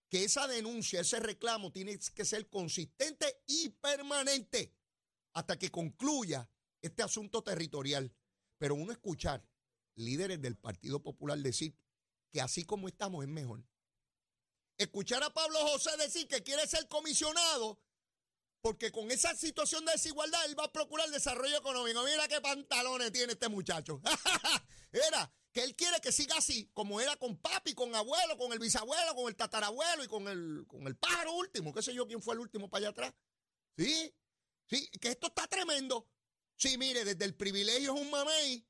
que 0.08 0.25
esa 0.25 0.47
denuncia, 0.47 1.00
ese 1.00 1.20
reclamo 1.20 1.73
tiene 1.73 1.99
que 2.14 2.25
ser 2.25 2.49
consistente 2.49 3.42
y 3.47 3.70
permanente 3.70 4.75
hasta 5.35 5.58
que 5.58 5.70
concluya 5.70 6.49
este 6.82 7.02
asunto 7.02 7.42
territorial. 7.42 8.14
Pero 8.58 8.75
uno 8.75 8.92
escuchar 8.92 9.47
líderes 9.97 10.40
del 10.40 10.56
Partido 10.56 11.02
Popular 11.02 11.38
decir 11.38 11.75
que 12.30 12.40
así 12.40 12.64
como 12.64 12.88
estamos 12.88 13.25
es 13.25 13.30
mejor. 13.30 13.64
Escuchar 14.76 15.23
a 15.25 15.30
Pablo 15.32 15.58
José 15.68 15.90
decir 15.97 16.28
que 16.28 16.42
quiere 16.42 16.66
ser 16.66 16.87
comisionado 16.88 17.80
porque 18.61 18.91
con 18.91 19.11
esa 19.11 19.35
situación 19.35 19.85
de 19.85 19.93
desigualdad 19.93 20.45
él 20.47 20.59
va 20.59 20.65
a 20.65 20.73
procurar 20.73 21.09
desarrollo 21.11 21.57
económico. 21.57 22.03
Mira 22.03 22.29
qué 22.29 22.41
pantalones 22.41 23.12
tiene 23.12 23.33
este 23.33 23.49
muchacho. 23.49 24.00
Era 24.93 25.33
que 25.53 25.62
él 25.62 25.77
quiere 25.77 26.00
que 26.00 26.12
siga 26.12 26.37
así, 26.37 26.71
como 26.73 27.00
era 27.00 27.17
con 27.17 27.37
papi, 27.37 27.75
con 27.75 27.95
abuelo, 27.95 28.37
con 28.37 28.53
el 28.53 28.59
bisabuelo, 28.59 29.15
con 29.15 29.29
el 29.29 29.37
tatarabuelo 29.37 30.05
y 30.05 30.09
con 30.09 30.29
el, 30.29 30.65
con 30.67 30.87
el 30.87 30.97
pájaro 30.97 31.35
último. 31.35 31.73
¿Qué 31.73 31.83
sé 31.83 31.95
yo 31.95 32.07
quién 32.07 32.23
fue 32.23 32.35
el 32.35 32.41
último 32.41 32.71
para 32.71 32.81
allá 32.81 32.91
atrás? 32.91 33.15
Sí, 33.77 34.15
sí, 34.67 34.88
que 35.00 35.09
esto 35.09 35.29
está 35.29 35.47
tremendo. 35.47 36.09
Sí, 36.57 36.77
mire, 36.77 37.05
desde 37.05 37.25
el 37.25 37.35
privilegio 37.35 37.95
es 37.95 38.00
un 38.00 38.11
mamey. 38.11 38.67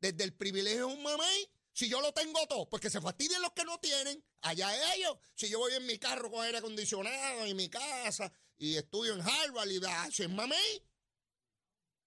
Desde 0.00 0.24
el 0.24 0.34
privilegio 0.34 0.88
es 0.88 0.94
un 0.96 1.02
mamey. 1.02 1.50
Si 1.72 1.88
yo 1.88 2.00
lo 2.00 2.12
tengo 2.12 2.46
todo, 2.46 2.68
pues 2.68 2.82
que 2.82 2.90
se 2.90 3.00
fastidien 3.00 3.40
los 3.42 3.52
que 3.52 3.64
no 3.64 3.78
tienen. 3.78 4.22
Allá 4.42 4.94
ellos. 4.94 5.16
Si 5.34 5.48
yo 5.48 5.58
voy 5.58 5.72
en 5.74 5.86
mi 5.86 5.98
carro 5.98 6.30
con 6.30 6.44
aire 6.44 6.58
acondicionado, 6.58 7.46
en 7.46 7.56
mi 7.56 7.68
casa, 7.68 8.32
y 8.60 8.76
estudio 8.76 9.14
en 9.14 9.22
Harvard, 9.22 9.70
y 9.70 9.80
es 10.22 10.30
mamey. 10.30 10.86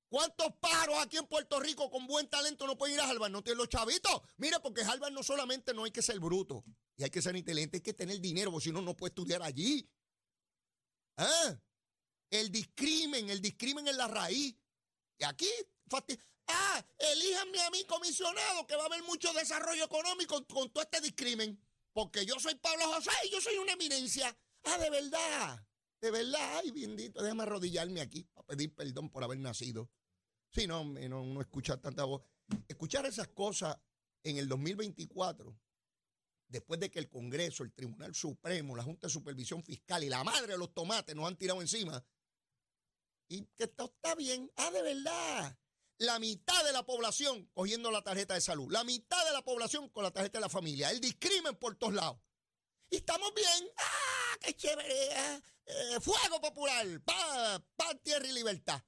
¿Cuántos 0.07 0.53
paros 0.60 0.95
aquí 1.00 1.17
en 1.17 1.25
Puerto 1.25 1.60
Rico 1.60 1.89
con 1.89 2.05
buen 2.05 2.29
talento 2.29 2.67
no 2.67 2.77
pueden 2.77 2.93
ir 2.93 3.01
a 3.01 3.10
Harvard? 3.10 3.31
No 3.31 3.43
tienen 3.43 3.57
los 3.57 3.69
chavitos. 3.69 4.22
Mira, 4.38 4.62
porque 4.62 4.83
Harvard 4.83 5.12
no 5.12 5.24
solamente 5.24 5.74
no 5.74 5.83
hay 5.83 5.89
que 5.91 6.03
ser 6.03 6.19
bruto 6.19 6.63
y 6.95 7.03
hay 7.03 7.10
que 7.10 7.24
ser 7.24 7.36
inteligente, 7.36 7.77
hay 7.77 7.81
que 7.81 7.95
tener 7.95 8.19
dinero, 8.19 8.51
porque 8.51 8.65
si 8.65 8.72
no, 8.72 8.83
no 8.83 8.95
puede 8.95 9.10
estudiar 9.10 9.41
allí. 9.41 9.89
¿Ah? 11.17 11.60
El 12.29 12.51
discrimen, 12.51 13.31
el 13.31 13.41
discrimen 13.41 13.88
en 13.88 13.98
la 13.98 14.07
raíz. 14.07 14.55
Y 15.17 15.24
aquí, 15.24 15.50
ah, 16.48 16.86
elíjanme 17.00 17.62
a 17.62 17.72
mí 17.72 17.83
comisionado, 17.86 18.67
que 18.67 18.75
va 18.75 18.83
a 18.83 18.86
haber 18.86 19.01
mucho 19.01 19.33
desarrollo 19.33 19.86
económico 19.86 20.45
con 20.45 20.72
todo 20.72 20.83
este 20.83 21.01
discrimen. 21.01 21.60
Porque 21.91 22.27
yo 22.27 22.39
soy 22.39 22.53
Pablo 22.55 22.86
José 22.93 23.12
y 23.25 23.31
yo 23.31 23.41
soy 23.41 23.57
una 23.57 23.72
eminencia. 23.72 24.38
Ah, 24.65 24.77
de 24.77 24.91
verdad, 24.91 25.65
de 26.03 26.12
verdad. 26.12 26.60
Ay, 26.60 26.72
bendito, 26.72 27.24
déjame 27.24 27.43
arrodillarme 27.43 28.01
aquí 28.01 28.24
para 28.24 28.45
pedir 28.45 28.75
perdón 28.75 29.10
por 29.10 29.24
haber 29.24 29.38
nacido. 29.38 29.89
Sí, 30.51 30.67
no, 30.67 30.83
no, 30.83 31.24
no 31.24 31.41
escuchar 31.41 31.79
tanta 31.79 32.03
voz. 32.03 32.22
Escuchar 32.67 33.05
esas 33.05 33.29
cosas 33.29 33.77
en 34.22 34.36
el 34.38 34.50
2024, 34.50 35.57
después 36.50 36.79
de 36.81 36.91
que 36.91 37.00
el 37.00 37.10
Congreso, 37.10 37.63
el 37.63 37.72
Tribunal 37.72 38.13
Supremo, 38.13 38.75
la 38.75 38.83
Junta 38.83 39.07
de 39.07 39.13
Supervisión 39.13 39.63
Fiscal 39.63 40.03
y 40.03 40.10
la 40.10 40.25
madre 40.25 40.48
de 40.48 40.57
los 40.57 40.74
tomates 40.74 41.15
nos 41.15 41.25
han 41.25 41.38
tirado 41.38 41.62
encima, 41.62 42.05
y 43.29 43.45
que 43.55 43.63
esto 43.63 43.86
está 43.86 44.13
bien. 44.15 44.51
Ah, 44.57 44.72
de 44.72 44.81
verdad. 44.81 45.57
La 46.00 46.19
mitad 46.19 46.65
de 46.65 46.74
la 46.74 46.86
población 46.86 47.50
cogiendo 47.53 47.89
la 47.91 48.03
tarjeta 48.03 48.33
de 48.33 48.41
salud. 48.41 48.69
La 48.69 48.83
mitad 48.83 49.25
de 49.25 49.31
la 49.31 49.41
población 49.41 49.88
con 49.88 50.03
la 50.03 50.12
tarjeta 50.12 50.39
de 50.39 50.41
la 50.41 50.50
familia. 50.50 50.91
El 50.91 51.00
discrimen 51.00 51.55
por 51.55 51.75
todos 51.75 51.93
lados. 51.93 52.19
Y 52.89 52.98
estamos 52.98 53.33
bien. 53.33 53.72
¡Ah, 53.77 54.12
qué 54.40 54.56
chévere! 54.56 55.42
eh, 55.66 56.00
fuego 56.00 56.42
popular. 56.42 56.86
Paz, 57.02 57.62
paz, 57.75 57.96
tierra 58.02 58.28
y 58.28 58.34
libertad. 58.34 58.82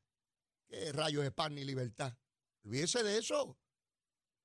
¿Qué 0.68 0.92
rayos 0.92 1.25
es 1.25 1.32
paz 1.32 1.52
ni 1.52 1.64
libertad? 1.64 2.14
Olvídese 2.64 3.04
de 3.04 3.18
eso. 3.18 3.58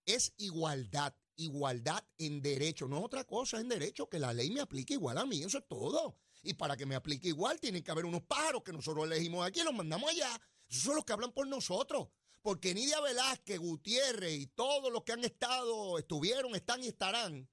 Es 0.07 0.35
igualdad. 0.39 1.15
Igualdad 1.37 2.05
en 2.19 2.43
derecho. 2.43 2.87
No 2.87 2.99
es 2.99 3.05
otra 3.05 3.25
cosa, 3.25 3.61
en 3.61 3.69
derecho. 3.69 4.09
Que 4.09 4.19
la 4.19 4.33
ley 4.33 4.51
me 4.51 4.61
aplique 4.61 4.95
igual 4.95 5.19
a 5.19 5.27
mí. 5.27 5.43
Eso 5.43 5.59
es 5.59 5.69
todo. 5.69 6.19
Y 6.43 6.55
para 6.55 6.77
que 6.77 6.87
me 6.87 6.95
aplique 6.95 7.29
igual, 7.29 7.61
tienen 7.61 7.83
que 7.83 7.91
haber 7.91 8.05
unos 8.05 8.23
pájaros 8.23 8.63
que 8.63 8.73
nosotros 8.73 9.05
elegimos 9.07 9.47
aquí 9.47 9.61
y 9.61 9.65
los 9.65 9.75
mandamos 9.75 10.11
allá. 10.11 10.41
Esos 10.69 10.85
son 10.85 10.97
los 10.97 11.05
que 11.05 11.13
hablan 11.13 11.33
por 11.33 11.47
nosotros. 11.47 12.09
Porque 12.43 12.73
Nidia 12.75 13.01
Velázquez, 13.01 13.59
Gutiérrez 13.59 14.39
y 14.39 14.47
todos 14.47 14.91
los 14.91 15.03
que 15.05 15.13
han 15.13 15.25
estado, 15.25 15.99
estuvieron, 15.99 16.55
están 16.55 16.83
y 16.83 16.89
estarán, 16.89 17.49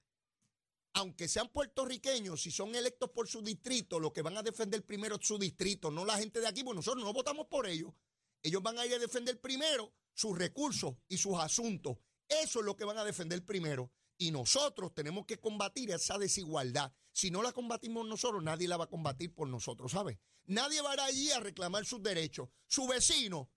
aunque 0.97 1.27
sean 1.27 1.49
puertorriqueños, 1.49 2.41
si 2.41 2.49
son 2.49 2.73
electos 2.73 3.11
por 3.11 3.27
su 3.27 3.43
distrito, 3.43 3.99
lo 3.99 4.11
que 4.11 4.23
van 4.23 4.35
a 4.35 4.41
defender 4.41 4.83
primero 4.83 5.17
es 5.21 5.27
su 5.27 5.37
distrito, 5.37 5.91
no 5.91 6.03
la 6.03 6.17
gente 6.17 6.39
de 6.39 6.47
aquí, 6.47 6.63
porque 6.63 6.77
nosotros 6.77 7.03
no 7.03 7.13
votamos 7.13 7.45
por 7.47 7.67
ellos. 7.67 7.93
Ellos 8.41 8.63
van 8.63 8.79
a 8.79 8.85
ir 8.85 8.95
a 8.95 8.99
defender 8.99 9.39
primero 9.39 9.93
sus 10.15 10.35
recursos 10.35 10.95
y 11.07 11.17
sus 11.17 11.37
asuntos. 11.37 11.97
Eso 12.27 12.59
es 12.59 12.65
lo 12.65 12.75
que 12.75 12.83
van 12.83 12.97
a 12.97 13.05
defender 13.05 13.45
primero. 13.45 13.91
Y 14.17 14.31
nosotros 14.31 14.91
tenemos 14.95 15.27
que 15.27 15.39
combatir 15.39 15.91
esa 15.91 16.17
desigualdad. 16.17 16.91
Si 17.11 17.29
no 17.29 17.43
la 17.43 17.51
combatimos 17.51 18.07
nosotros, 18.07 18.41
nadie 18.43 18.67
la 18.67 18.77
va 18.77 18.85
a 18.85 18.89
combatir 18.89 19.35
por 19.35 19.47
nosotros, 19.47 19.91
¿sabes? 19.91 20.17
Nadie 20.45 20.81
va 20.81 20.91
a 20.91 20.93
ir 20.95 20.99
allí 21.01 21.31
a 21.31 21.39
reclamar 21.39 21.85
sus 21.85 22.01
derechos. 22.01 22.49
Su 22.65 22.87
vecino 22.87 23.51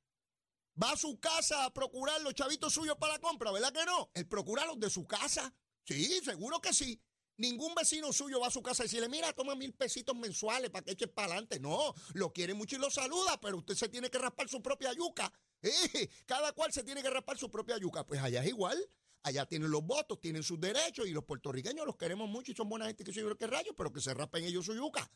va 0.81 0.93
a 0.93 0.97
su 0.97 1.19
casa 1.19 1.65
a 1.65 1.73
procurar 1.73 2.21
los 2.21 2.35
chavitos 2.35 2.75
suyos 2.75 2.97
para 2.99 3.15
la 3.15 3.19
compra, 3.19 3.51
¿verdad 3.51 3.73
que 3.73 3.87
no? 3.87 4.11
El 4.13 4.29
procurar 4.29 4.67
los 4.67 4.79
de 4.79 4.91
su 4.91 5.07
casa. 5.07 5.55
Sí, 5.85 6.21
seguro 6.23 6.61
que 6.61 6.75
sí. 6.75 7.01
Ningún 7.41 7.75
vecino 7.75 8.13
suyo 8.13 8.39
va 8.39 8.49
a 8.49 8.51
su 8.51 8.63
casa 8.63 8.83
y 8.83 8.87
decirle, 8.87 9.09
mira, 9.09 9.33
toma 9.33 9.55
mil 9.55 9.73
pesitos 9.73 10.15
mensuales 10.15 10.69
para 10.69 10.85
que 10.85 10.91
eches 10.91 11.09
para 11.09 11.29
adelante. 11.29 11.59
No, 11.59 11.95
lo 12.13 12.35
quiere 12.35 12.53
mucho 12.53 12.77
y 12.77 12.79
lo 12.79 12.91
saluda, 12.91 13.41
pero 13.41 13.57
usted 13.57 13.75
se 13.75 13.89
tiene 13.89 14.11
que 14.11 14.19
raspar 14.19 14.47
su 14.51 14.63
propia 14.63 14.93
yuca. 14.93 15.33
Eh, 15.63 16.09
Cada 16.27 16.53
cual 16.53 16.71
se 16.71 16.83
tiene 16.83 17.03
que 17.03 17.09
raspar 17.09 17.39
su 17.39 17.51
propia 17.51 17.79
yuca. 17.79 18.07
Pues 18.07 18.21
allá 18.21 18.43
es 18.43 18.49
igual. 18.49 18.79
Allá 19.23 19.47
tienen 19.47 19.71
los 19.71 19.83
votos, 19.83 20.21
tienen 20.21 20.43
sus 20.43 20.61
derechos 20.61 21.07
y 21.07 21.13
los 21.13 21.25
puertorriqueños 21.25 21.87
los 21.87 21.97
queremos 21.97 22.29
mucho 22.29 22.53
y 22.53 22.55
son 22.55 22.69
buena 22.69 22.87
gente 22.87 23.05
que 23.05 23.13
yo 23.13 23.37
que 23.37 23.47
rayos, 23.47 23.75
pero 23.75 23.91
que 23.91 24.03
se 24.03 24.13
raspen 24.13 24.45
ellos 24.45 24.67
su 24.67 24.75
yuca. 24.75 25.11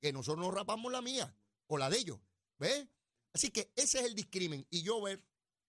Que 0.00 0.12
nosotros 0.12 0.44
nos 0.44 0.52
rapamos 0.54 0.90
la 0.90 1.00
mía 1.00 1.32
o 1.68 1.78
la 1.78 1.90
de 1.90 1.98
ellos. 1.98 2.18
¿Ves? 2.58 2.88
Así 3.32 3.50
que 3.50 3.72
ese 3.76 4.00
es 4.00 4.04
el 4.04 4.14
discrimen. 4.16 4.66
Y 4.70 4.82
yo 4.82 5.00
ver 5.00 5.24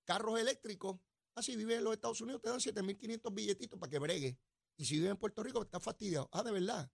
carros 0.05 0.39
eléctricos, 0.39 0.99
así 1.35 1.55
vive 1.55 1.75
en 1.75 1.83
los 1.83 1.93
Estados 1.93 2.19
Unidos, 2.21 2.41
te 2.41 2.49
dan 2.49 2.59
7.500 2.59 3.33
billetitos 3.33 3.79
para 3.79 3.89
que 3.91 3.99
bregue. 3.99 4.37
Y 4.79 4.85
si 4.85 4.95
vive 4.95 5.09
en 5.09 5.17
Puerto 5.17 5.43
Rico, 5.43 5.61
está 5.61 5.81
fastidiado. 5.81 6.29
Ah, 6.31 6.41
de 6.41 6.53
verdad. 6.53 6.89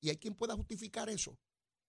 Y 0.00 0.10
hay 0.10 0.18
quien 0.18 0.34
pueda 0.34 0.54
justificar 0.54 1.08
eso. 1.08 1.38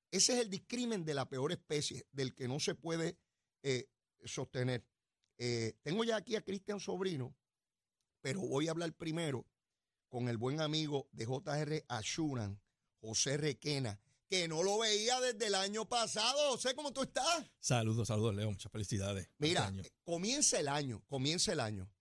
Ese 0.10 0.34
es 0.34 0.40
el 0.40 0.50
discrimen 0.50 1.04
de 1.04 1.14
la 1.14 1.28
peor 1.28 1.52
especie, 1.52 2.08
del 2.14 2.34
que 2.34 2.48
no 2.48 2.62
se 2.62 2.76
puede 2.76 3.18
eh, 3.62 3.90
sostener. 4.24 4.88
Eh, 5.38 5.74
tengo 5.82 6.06
ya 6.06 6.16
aquí 6.16 6.38
a 6.38 6.42
Cristian 6.42 6.80
Sobrino, 6.80 7.36
pero 8.22 8.40
voy 8.40 8.70
a 8.70 8.72
hablar 8.72 8.94
primero 8.94 9.46
con 10.08 10.30
el 10.30 10.38
buen 10.38 10.62
amigo 10.62 11.10
de 11.12 11.26
JR 11.26 11.84
Ashuran, 11.90 12.62
José 13.02 13.36
Requena, 13.36 14.00
que 14.30 14.48
no 14.48 14.64
lo 14.64 14.80
veía 14.80 15.20
desde 15.20 15.48
el 15.48 15.56
año 15.56 15.90
pasado. 15.90 16.52
José, 16.52 16.74
¿cómo 16.74 16.94
tú 16.94 17.02
estás? 17.02 17.52
Saludos, 17.60 18.08
saludos, 18.08 18.34
Leo. 18.34 18.50
Muchas 18.50 18.72
felicidades. 18.72 19.28
Mira, 19.40 19.74
Este 19.76 19.92
comienza 20.06 20.58
el 20.58 20.70
año, 20.70 21.04
comienza 21.08 21.52
el 21.52 21.60
año. 21.60 21.93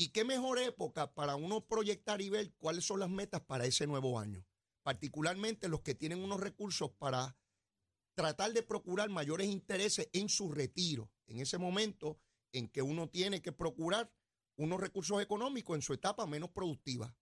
Y 0.00 0.08
qué 0.08 0.24
mejor 0.24 0.58
época 0.58 1.12
para 1.12 1.36
uno 1.36 1.66
proyectar 1.66 2.22
y 2.22 2.30
ver 2.30 2.54
cuáles 2.56 2.86
son 2.86 3.00
las 3.00 3.10
metas 3.10 3.42
para 3.42 3.66
ese 3.66 3.86
nuevo 3.86 4.18
año. 4.18 4.46
Particularmente 4.82 5.68
los 5.68 5.82
que 5.82 5.94
tienen 5.94 6.24
unos 6.24 6.40
recursos 6.40 6.90
para 6.92 7.36
tratar 8.14 8.54
de 8.54 8.62
procurar 8.62 9.10
mayores 9.10 9.48
intereses 9.48 10.08
en 10.14 10.30
su 10.30 10.52
retiro, 10.52 11.10
en 11.26 11.38
ese 11.38 11.58
momento 11.58 12.18
en 12.50 12.68
que 12.68 12.80
uno 12.80 13.10
tiene 13.10 13.42
que 13.42 13.52
procurar 13.52 14.10
unos 14.56 14.80
recursos 14.80 15.20
económicos 15.20 15.76
en 15.76 15.82
su 15.82 15.92
etapa 15.92 16.26
menos 16.26 16.48
productiva. 16.48 17.14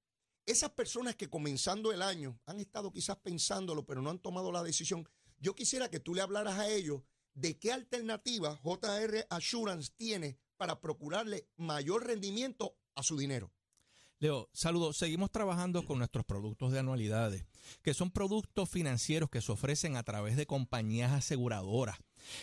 Esas 0.47 0.70
personas 0.70 1.16
que 1.16 1.28
comenzando 1.28 1.90
el 1.90 2.00
año 2.00 2.38
han 2.47 2.61
estado 2.61 2.92
quizás 2.92 3.16
pensándolo, 3.16 3.87
pero 3.87 4.02
no 4.02 4.11
han 4.11 4.20
tomado 4.20 4.52
la 4.52 4.62
decisión, 4.62 5.08
yo 5.40 5.56
quisiera 5.56 5.90
que 5.90 5.99
tú 5.99 6.14
le 6.14 6.20
hablaras 6.20 6.56
a 6.61 6.68
ellos 6.68 7.02
de 7.35 7.58
qué 7.58 7.73
alternativa 7.73 8.56
JR 8.62 9.26
Assurance 9.30 9.90
tiene 9.97 10.38
para 10.58 10.80
procurarle 10.80 11.48
mayor 11.56 12.06
rendimiento 12.06 12.76
a 12.94 13.02
su 13.02 13.16
dinero. 13.16 13.50
Leo, 14.20 14.50
saludos. 14.52 14.96
Seguimos 14.96 15.30
trabajando 15.30 15.84
con 15.84 15.98
nuestros 15.98 16.24
productos 16.24 16.72
de 16.72 16.80
anualidades, 16.80 17.46
que 17.82 17.94
son 17.94 18.10
productos 18.10 18.68
financieros 18.68 19.30
que 19.30 19.40
se 19.40 19.52
ofrecen 19.52 19.96
a 19.96 20.02
través 20.02 20.36
de 20.36 20.44
compañías 20.44 21.12
aseguradoras. 21.12 21.98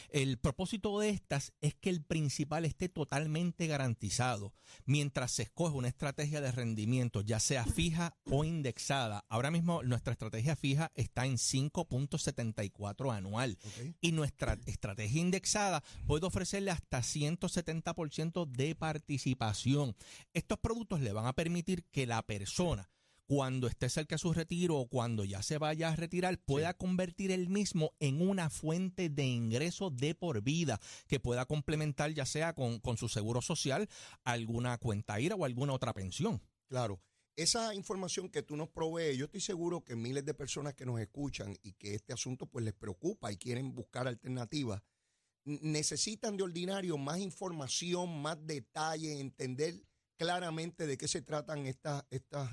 El 0.10 0.38
propósito 0.38 1.00
de 1.00 1.10
estas 1.10 1.53
es 1.62 1.75
que 1.75 1.89
el 1.89 2.03
principal 2.03 2.65
esté 2.65 2.89
totalmente 2.89 3.67
garantizado 3.67 4.53
mientras 4.86 5.32
se 5.32 5.44
escoge 5.44 5.75
una 5.75 5.88
estrategia 5.88 6.41
de 6.41 6.51
rendimiento, 6.51 7.22
ya 7.22 7.39
sea 7.39 7.65
fija 7.65 8.17
o 8.29 8.44
indexada. 8.44 9.25
Ahora 9.29 9.51
mismo 9.51 9.84
nuestra 9.84 10.13
estrategia 10.13 10.55
fija 10.55 10.91
está 10.96 11.25
en 11.25 11.36
5.74 11.36 13.15
anual 13.15 13.58
y 14.01 14.12
nuestra 14.12 14.58
estrategia 14.65 15.22
indexada 15.22 15.84
puede 16.08 16.25
ofrecerle 16.25 16.72
hasta 16.72 17.00
170% 17.00 18.46
de 18.46 18.75
participación. 18.75 19.96
Estos 20.34 20.60
productos 20.60 21.01
le 21.01 21.13
van 21.13 21.25
a 21.25 21.34
permitir 21.34 21.84
que 21.91 22.05
la 22.05 22.22
persona 22.24 22.89
cuando 23.25 23.67
esté 23.67 23.89
cerca 23.89 24.15
de 24.15 24.20
su 24.20 24.34
retiro 24.34 24.77
o 24.77 24.88
cuando 24.88 25.25
ya 25.25 25.41
se 25.41 25.58
vaya 25.58 25.89
a 25.89 25.96
retirar, 25.96 26.38
pueda 26.39 26.74
convertir 26.74 27.32
el 27.32 27.50
mismo 27.50 27.94
en 28.00 28.22
una 28.22 28.50
fuente 28.50 29.10
de 29.10 29.24
ingreso 29.24 29.89
de 29.89 30.15
por 30.15 30.41
vida 30.41 30.79
que 31.08 31.20
pueda 31.20 31.46
complementar 31.46 32.12
ya 32.13 32.25
sea 32.25 32.53
con, 32.53 32.79
con 32.79 32.98
su 32.98 33.10
seguro 33.10 33.41
social, 33.41 33.89
alguna 34.24 34.77
cuenta 34.77 35.20
IRA 35.20 35.36
o 35.36 35.46
alguna 35.46 35.74
otra 35.74 35.94
pensión. 35.94 36.41
Claro. 36.67 37.01
Esa 37.36 37.75
información 37.75 38.29
que 38.29 38.44
tú 38.44 38.55
nos 38.55 38.70
provees, 38.70 39.17
yo 39.17 39.25
estoy 39.25 39.41
seguro 39.41 39.84
que 39.84 39.98
miles 39.98 40.24
de 40.24 40.34
personas 40.34 40.74
que 40.74 40.86
nos 40.86 41.01
escuchan 41.01 41.53
y 41.63 41.74
que 41.74 41.94
este 41.94 42.13
asunto 42.13 42.46
pues 42.46 42.63
les 42.63 42.74
preocupa 42.74 43.29
y 43.29 43.36
quieren 43.36 43.75
buscar 43.75 44.08
alternativas, 44.08 44.82
necesitan 45.44 46.38
de 46.38 46.44
ordinario 46.44 46.98
más 46.98 47.20
información, 47.20 48.22
más 48.22 48.38
detalle, 48.48 49.20
entender 49.20 49.84
claramente 50.17 50.88
de 50.88 50.98
qué 50.98 51.07
se 51.07 51.22
tratan 51.22 51.65
estos 51.65 52.03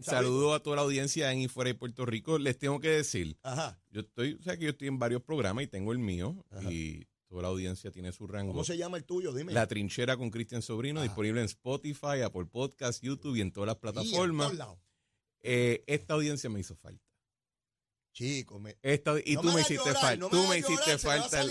saludos 0.00 0.56
a 0.56 0.62
toda 0.62 0.76
la 0.76 0.82
audiencia 0.82 1.30
en 1.32 1.40
y 1.40 1.48
fuera 1.48 1.68
de 1.68 1.74
Puerto 1.74 2.06
Rico. 2.06 2.38
Les 2.38 2.58
tengo 2.58 2.80
que 2.80 2.88
decir, 2.88 3.36
Ajá. 3.42 3.78
Yo 3.96 4.02
estoy, 4.02 4.34
o 4.34 4.42
sea 4.42 4.56
que 4.58 4.64
yo 4.64 4.70
estoy 4.70 4.88
en 4.88 4.98
varios 4.98 5.22
programas 5.22 5.64
y 5.64 5.66
tengo 5.68 5.90
el 5.92 5.98
mío 5.98 6.44
Ajá. 6.50 6.70
y 6.70 7.06
toda 7.28 7.42
la 7.42 7.48
audiencia 7.48 7.90
tiene 7.90 8.12
su 8.12 8.26
rango. 8.26 8.52
¿Cómo 8.52 8.62
se 8.64 8.76
llama 8.76 8.98
el 8.98 9.04
tuyo? 9.04 9.32
Dime. 9.32 9.52
La 9.54 9.66
trinchera 9.66 10.16
con 10.18 10.30
Cristian 10.30 10.60
Sobrino, 10.60 11.00
Ajá. 11.00 11.08
disponible 11.08 11.40
en 11.40 11.46
Spotify, 11.46 12.20
Apple 12.24 12.44
Podcast, 12.44 13.02
YouTube 13.02 13.36
y 13.36 13.40
en 13.40 13.52
todas 13.52 13.68
las 13.68 13.76
plataformas. 13.76 14.52
Eh, 15.40 15.82
esta 15.86 16.14
audiencia 16.14 16.50
me 16.50 16.60
hizo 16.60 16.76
falta. 16.76 17.02
Chico, 18.12 18.58
me. 18.58 18.76
Esta- 18.82 19.14
y 19.24 19.34
no 19.34 19.40
tú 19.42 19.46
me 19.48 19.52
hagas 19.54 19.70
hiciste 19.70 19.88
llorar, 19.88 20.02
falta. 20.02 20.16
no 20.16 20.30
me 20.30 20.30
tú 20.30 20.48
me 20.48 20.58
hiciste 20.58 20.74
llorar, 20.74 20.98
me 21.02 21.08
va 21.08 21.14
a 21.14 21.28
falta. 21.28 21.42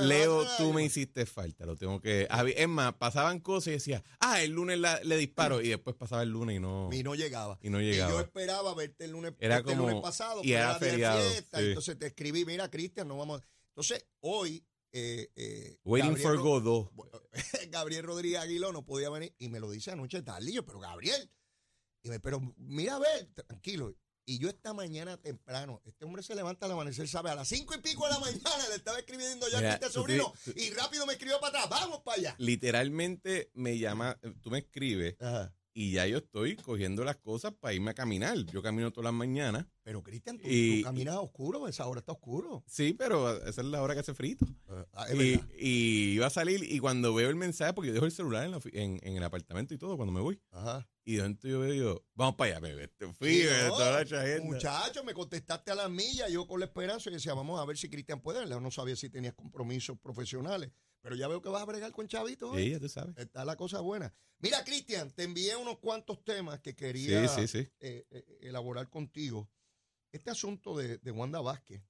Leo, 0.00 0.46
tú 0.56 0.72
me 0.72 0.84
hiciste 0.84 1.26
falta, 1.26 1.66
lo 1.66 1.76
tengo 1.76 2.00
que... 2.00 2.28
Es 2.56 2.68
más, 2.68 2.94
pasaban 2.94 3.40
cosas 3.40 3.68
y 3.68 3.70
decía, 3.72 4.02
ah, 4.20 4.42
el 4.42 4.52
lunes 4.52 4.78
la- 4.78 5.02
le 5.04 5.16
disparo 5.16 5.60
y 5.60 5.68
después 5.68 5.96
pasaba 5.96 6.22
el 6.22 6.30
lunes 6.30 6.56
y 6.56 6.60
no, 6.60 6.90
Y 6.92 7.02
no 7.02 7.14
llegaba. 7.14 7.58
y 7.62 7.70
no 7.70 7.80
Y 7.80 7.86
yo 7.86 7.92
llegaba. 7.92 8.20
esperaba 8.22 8.74
verte 8.74 9.04
el 9.04 9.12
lunes, 9.12 9.32
Era 9.38 9.58
el 9.58 9.64
como- 9.64 9.88
lunes 9.88 10.02
pasado, 10.02 10.40
y 10.44 10.52
era 10.52 10.74
feriado, 10.76 11.20
fiesta, 11.20 11.58
sí. 11.58 11.64
entonces 11.66 11.98
te 11.98 12.06
escribí, 12.06 12.44
mira, 12.44 12.70
Cristian, 12.70 13.08
no 13.08 13.16
vamos. 13.18 13.42
Entonces, 13.68 14.04
hoy. 14.20 14.64
Eh, 14.96 15.28
eh, 15.34 15.76
Waiting 15.84 16.10
Gabriel 16.14 16.28
for 16.28 16.38
Godot. 16.40 16.92
Gabriel 17.70 18.04
Rodríguez 18.04 18.38
Aguiló 18.38 18.72
no 18.72 18.84
podía 18.86 19.10
venir 19.10 19.34
y 19.38 19.48
me 19.48 19.58
lo 19.58 19.68
dice 19.68 19.90
anoche 19.90 20.22
tarde. 20.22 20.48
Y 20.50 20.54
yo, 20.54 20.64
pero 20.64 20.78
Gabriel, 20.78 21.32
y 22.04 22.10
me, 22.10 22.20
pero 22.20 22.40
mira, 22.58 22.94
a 22.94 22.98
ver, 23.00 23.26
tranquilo. 23.34 23.92
Y 24.26 24.38
yo 24.38 24.48
esta 24.48 24.72
mañana 24.72 25.18
temprano, 25.18 25.82
este 25.84 26.04
hombre 26.04 26.22
se 26.22 26.34
levanta 26.34 26.64
al 26.66 26.72
amanecer, 26.72 27.06
sabe, 27.08 27.30
a 27.30 27.34
las 27.34 27.46
cinco 27.48 27.74
y 27.74 27.78
pico 27.78 28.04
de 28.06 28.12
la 28.12 28.18
mañana 28.20 28.68
le 28.70 28.76
estaba 28.76 28.98
escribiendo 28.98 29.46
ya 29.50 29.58
a 29.58 29.74
este 29.74 29.86
tú 29.86 29.92
sobrino 29.92 30.32
y 30.56 30.70
rápido 30.70 31.04
me 31.06 31.12
escribió 31.12 31.38
para 31.40 31.62
atrás, 31.64 31.80
vamos 31.82 32.00
para 32.00 32.18
allá. 32.18 32.34
Literalmente 32.38 33.50
me 33.54 33.78
llama, 33.78 34.18
tú 34.40 34.50
me 34.50 34.58
escribes 34.60 35.16
Ajá. 35.20 35.54
y 35.74 35.92
ya 35.92 36.06
yo 36.06 36.18
estoy 36.18 36.56
cogiendo 36.56 37.04
las 37.04 37.16
cosas 37.16 37.52
para 37.60 37.74
irme 37.74 37.90
a 37.90 37.94
caminar. 37.94 38.34
Yo 38.46 38.62
camino 38.62 38.90
todas 38.92 39.04
las 39.04 39.12
mañanas. 39.12 39.66
Pero 39.82 40.02
Cristian, 40.02 40.38
tú, 40.38 40.48
Y- 40.48 40.78
tú 40.80 40.84
caminas 40.84 41.16
oscuro, 41.16 41.68
esa 41.68 41.86
hora 41.86 42.00
está 42.00 42.12
oscuro. 42.12 42.64
Sí, 42.66 42.94
pero 42.94 43.36
esa 43.46 43.60
es 43.60 43.66
la 43.66 43.82
hora 43.82 43.92
que 43.92 44.00
hace 44.00 44.14
frito. 44.14 44.46
Ah, 44.94 45.06
Y, 45.12 46.12
iba 46.14 46.26
a 46.28 46.30
salir 46.30 46.62
y 46.64 46.78
cuando 46.78 47.12
veo 47.12 47.28
el 47.28 47.36
mensaje, 47.36 47.74
porque 47.74 47.88
yo 47.88 47.94
dejo 47.94 48.06
el 48.06 48.12
celular 48.12 48.44
en, 48.46 48.52
la 48.52 48.60
en 48.72 49.16
el 49.16 49.22
apartamento 49.22 49.74
y 49.74 49.78
todo 49.78 49.96
cuando 49.98 50.12
me 50.14 50.20
voy. 50.22 50.40
Ajá. 50.50 50.88
Y 51.06 51.16
de 51.16 51.22
momento 51.22 51.46
yo 51.48 51.60
veo, 51.60 51.74
yo, 51.74 52.06
vamos 52.14 52.36
para 52.36 52.52
allá, 52.52 52.60
bebé. 52.60 52.88
Te 52.88 53.06
fui, 53.12 53.28
Sí, 53.34 53.42
bebé, 53.44 53.62
no, 53.68 53.76
toda 53.76 54.04
la. 54.04 54.40
Muchacho, 54.42 55.04
me 55.04 55.12
contestaste 55.12 55.70
a 55.70 55.74
las 55.74 55.90
millas, 55.90 56.30
yo 56.30 56.46
con 56.46 56.60
la 56.60 56.66
esperanza 56.66 57.10
y 57.10 57.12
decía, 57.12 57.34
vamos 57.34 57.60
a 57.60 57.64
ver 57.66 57.76
si 57.76 57.90
Cristian 57.90 58.20
puede. 58.22 58.46
No 58.46 58.70
sabía 58.70 58.96
si 58.96 59.10
tenías 59.10 59.34
compromisos 59.34 59.98
profesionales, 59.98 60.70
pero 61.02 61.14
ya 61.14 61.28
veo 61.28 61.42
que 61.42 61.50
vas 61.50 61.60
a 61.62 61.66
bregar 61.66 61.92
con 61.92 62.08
Chavito. 62.08 62.54
Sí, 62.56 62.70
ya 62.70 62.80
tú 62.80 62.88
sabes. 62.88 63.14
Está 63.18 63.44
la 63.44 63.56
cosa 63.56 63.80
buena. 63.80 64.14
Mira, 64.38 64.64
Cristian, 64.64 65.10
te 65.10 65.24
envié 65.24 65.54
unos 65.56 65.78
cuantos 65.78 66.24
temas 66.24 66.60
que 66.60 66.74
quería 66.74 67.28
Sí, 67.28 67.42
sí, 67.46 67.48
sí. 67.48 67.68
eh, 67.80 68.06
eh, 68.10 68.38
elaborar 68.42 68.88
contigo. 68.88 69.50
Este 70.10 70.30
asunto 70.30 70.76
de, 70.76 70.98
de 70.98 71.10
Wanda 71.10 71.40
Vázquez, 71.40 71.82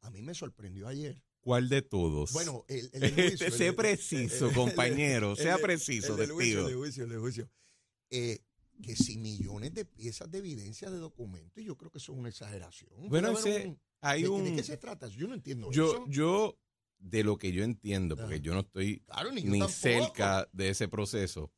a 0.00 0.10
mí 0.10 0.22
me 0.22 0.34
sorprendió 0.34 0.88
ayer. 0.88 1.20
¿Cuál 1.40 1.68
de 1.68 1.82
todos? 1.82 2.32
Bueno, 2.32 2.64
el, 2.68 2.88
el 2.92 3.00
del 3.00 3.14
juicio, 3.30 3.46
el 3.46 3.52
sé 3.52 3.64
de- 3.64 3.72
preciso, 3.74 4.48
el- 4.48 4.54
compañero, 4.54 5.36
sea 5.36 5.56
de- 5.56 5.62
preciso, 5.62 6.12
el 6.12 6.18
del 6.20 6.30
juicio, 6.32 6.60
testigo. 6.60 6.60
el 6.60 6.66
del 6.72 6.76
juicio, 6.78 7.04
el 7.04 7.10
del 7.10 7.20
juicio. 7.20 7.50
Eh, 8.10 8.40
que 8.82 8.94
si 8.94 9.16
millones 9.16 9.72
de 9.74 9.84
piezas 9.86 10.30
de 10.30 10.38
evidencia 10.38 10.90
de 10.90 10.98
documentos, 10.98 11.64
yo 11.64 11.76
creo 11.76 11.90
que 11.90 11.98
eso 11.98 12.12
es 12.12 12.18
una 12.18 12.28
exageración. 12.28 12.90
Bueno, 13.08 13.30
ese- 13.30 13.68
un- 13.68 13.80
Hay 14.02 14.22
¿de, 14.22 14.28
un... 14.28 14.44
de 14.44 14.54
qué 14.54 14.62
se 14.62 14.76
trata? 14.76 15.08
Yo 15.08 15.26
no 15.26 15.34
entiendo 15.34 15.70
Yo, 15.72 15.92
eso. 15.92 16.04
yo, 16.08 16.58
de 16.98 17.24
lo 17.24 17.38
que 17.38 17.52
yo 17.52 17.64
entiendo, 17.64 18.16
porque 18.16 18.40
yo 18.40 18.52
no 18.54 18.60
estoy 18.60 19.00
claro, 19.00 19.32
ni, 19.32 19.42
cerca 19.68 20.46
de 20.52 20.68
ese 20.70 20.88
proceso. 20.88 21.50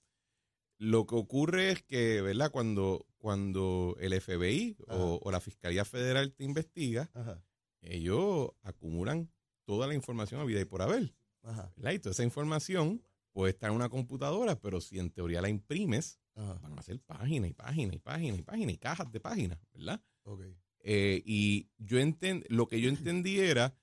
Lo 0.78 1.06
que 1.06 1.16
ocurre 1.16 1.72
es 1.72 1.82
que, 1.82 2.22
¿verdad? 2.22 2.52
Cuando, 2.52 3.04
cuando 3.18 3.96
el 3.98 4.12
FBI 4.20 4.76
o, 4.86 5.18
o 5.20 5.30
la 5.32 5.40
Fiscalía 5.40 5.84
Federal 5.84 6.32
te 6.32 6.44
investiga, 6.44 7.10
Ajá, 7.14 7.42
ellos 7.82 8.50
acumulan 8.62 9.28
toda 9.64 9.86
la 9.88 9.94
información 9.94 10.40
a 10.40 10.44
vida 10.44 10.60
y 10.60 10.64
por 10.64 10.82
haber. 10.82 11.14
ajá, 11.42 11.72
¿verdad? 11.76 11.92
Y 11.92 11.98
toda 11.98 12.12
esa 12.12 12.22
información 12.24 13.02
puede 13.32 13.50
estar 13.52 13.70
en 13.70 13.76
una 13.76 13.88
computadora, 13.88 14.60
pero 14.60 14.80
si 14.80 14.98
en 15.00 15.10
teoría 15.10 15.42
la 15.42 15.48
imprimes, 15.48 16.20
ajá. 16.38 16.58
van 16.62 16.78
a 16.78 16.82
ser 16.82 17.00
páginas 17.00 17.50
y 17.50 17.54
páginas 17.54 17.94
y 17.96 17.98
páginas 17.98 18.38
y 18.38 18.42
páginas 18.42 18.74
y 18.74 18.78
cajas 18.78 19.12
de 19.12 19.20
páginas, 19.20 19.58
¿verdad? 19.72 20.02
Ok. 20.24 20.42
Eh, 20.80 21.22
y 21.26 21.68
yo 21.78 21.98
enten- 21.98 22.44
lo 22.48 22.66
que 22.68 22.80
yo 22.80 22.88
entendí 22.88 23.40
era 23.40 23.74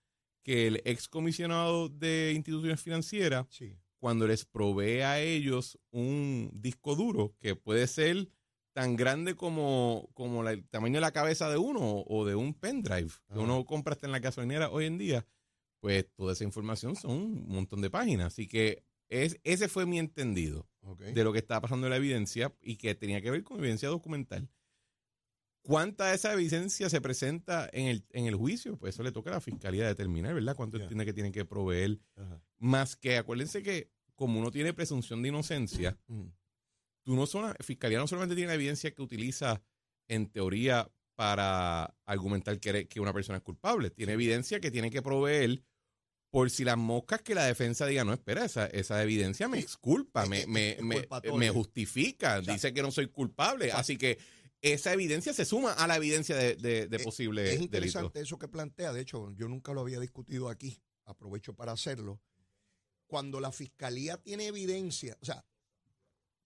que 0.43 0.67
el 0.67 0.81
excomisionado 0.85 1.89
de 1.89 2.33
instituciones 2.35 2.81
financieras, 2.81 3.47
Sí. 3.49 3.75
cuando 3.99 4.27
les 4.27 4.45
provee 4.45 5.01
a 5.01 5.19
ellos 5.19 5.79
un 5.91 6.49
disco 6.53 6.95
duro 6.95 7.35
que 7.39 7.55
puede 7.55 7.87
ser 7.87 8.29
tan 8.73 8.95
grande 8.95 9.35
como, 9.35 10.09
como 10.13 10.43
la- 10.43 10.51
el 10.51 10.67
tamaño 10.67 10.95
de 10.95 11.01
la 11.01 11.11
cabeza 11.13 11.49
de 11.49 11.57
uno 11.57 12.01
o 12.07 12.25
de 12.25 12.35
un 12.35 12.53
pendrive 12.53 13.09
que 13.31 13.39
uno 13.39 13.65
compra 13.65 13.93
hasta 13.93 14.05
en 14.05 14.11
la 14.11 14.19
gasolinera 14.19 14.69
hoy 14.69 14.85
en 14.85 14.97
día, 14.97 15.25
pues 15.79 16.05
toda 16.13 16.33
esa 16.33 16.43
información 16.43 16.95
son 16.95 17.11
un 17.11 17.47
montón 17.47 17.81
de 17.81 17.89
páginas. 17.89 18.27
Así 18.27 18.47
que 18.47 18.83
es, 19.09 19.39
ese 19.43 19.67
fue 19.67 19.85
mi 19.85 19.99
entendido 19.99 20.67
de 21.13 21.23
lo 21.23 21.31
que 21.33 21.39
estaba 21.39 21.61
pasando 21.61 21.87
en 21.87 21.91
la 21.91 21.97
evidencia 21.97 22.53
y 22.61 22.75
que 22.77 22.93
tenía 22.95 23.21
que 23.21 23.31
ver 23.31 23.43
con 23.43 23.57
evidencia 23.59 23.89
documental. 23.89 24.49
¿Cuánta 25.63 26.09
de 26.09 26.15
esa 26.15 26.31
evidencia 26.33 26.89
se 26.91 27.01
presenta 27.01 27.67
en 27.73 27.87
el, 27.87 28.05
en 28.11 28.27
el 28.27 28.35
juicio? 28.35 28.77
Pues 28.77 28.93
eso 28.93 29.01
le 29.01 29.11
toca 29.11 29.31
a 29.31 29.33
la 29.33 29.41
fiscalía 29.41 29.87
determinar, 29.87 30.35
¿verdad? 30.35 30.55
¿Cuánto 30.55 30.77
Ya. 30.77 30.83
entiende 30.83 31.05
que 31.05 31.13
tienen 31.13 31.31
que 31.31 31.43
proveer? 31.43 31.99
Ajá. 32.15 32.39
Más 32.59 32.95
que, 32.95 33.17
acuérdense 33.17 33.63
que 33.63 33.89
como 34.13 34.39
uno 34.39 34.51
tiene 34.51 34.73
presunción 34.73 35.23
de 35.23 35.29
inocencia, 35.29 35.97
Mm. 36.07 36.27
tú 37.03 37.15
no 37.15 37.25
sola- 37.25 37.55
fiscalía 37.61 37.97
no 37.97 38.05
solamente 38.07 38.35
tiene 38.35 38.49
la 38.49 38.53
evidencia 38.55 38.93
que 38.93 39.01
utiliza 39.01 39.61
en 40.07 40.29
teoría 40.29 40.89
para 41.15 41.95
argumentar 42.05 42.59
que, 42.59 42.87
que 42.87 42.99
una 42.99 43.13
persona 43.13 43.37
es 43.39 43.43
culpable, 43.43 43.89
tiene 43.89 44.13
evidencia 44.13 44.59
que 44.59 44.69
tiene 44.69 44.91
que 44.91 45.01
proveer 45.01 45.63
por 46.31 46.49
si 46.49 46.63
las 46.65 46.77
moscas 46.77 47.21
que 47.21 47.33
la 47.35 47.45
defensa 47.45 47.85
diga, 47.85 48.03
no, 48.03 48.11
espera, 48.13 48.43
esa, 48.45 48.65
esa 48.67 49.01
evidencia 49.01 49.47
me 49.47 49.59
exculpa, 49.59 50.25
me, 50.25 50.45
me, 50.47 50.77
me- 50.81 51.49
justifica, 51.49 52.41
dice 52.41 52.73
que 52.73 52.81
no 52.81 52.91
soy 52.91 53.07
culpable. 53.07 53.71
Así 53.71 53.97
que 53.97 54.17
esa 54.61 54.91
evidencia 54.93 55.31
se 55.33 55.45
suma 55.45 55.73
a 55.73 55.87
la 55.87 55.95
evidencia 55.95 56.35
de, 56.35 56.55
de, 56.55 56.87
de 56.87 56.97
Eh, 56.97 57.03
posible 57.03 57.43
Es 57.43 57.49
delito. 57.51 57.65
interesante 57.65 58.19
eso 58.19 58.37
que 58.37 58.47
plantea. 58.47 58.91
De 58.91 59.01
hecho, 59.01 59.31
yo 59.33 59.47
nunca 59.47 59.73
lo 59.73 59.81
había 59.81 59.99
discutido 59.99 60.49
aquí. 60.49 60.81
Aprovecho 61.05 61.53
para 61.53 61.71
hacerlo. 61.71 62.19
Cuando 63.05 63.39
la 63.39 63.51
fiscalía 63.51 64.17
tiene 64.17 64.47
evidencia, 64.47 65.15
o 65.21 65.25
sea, 65.25 65.45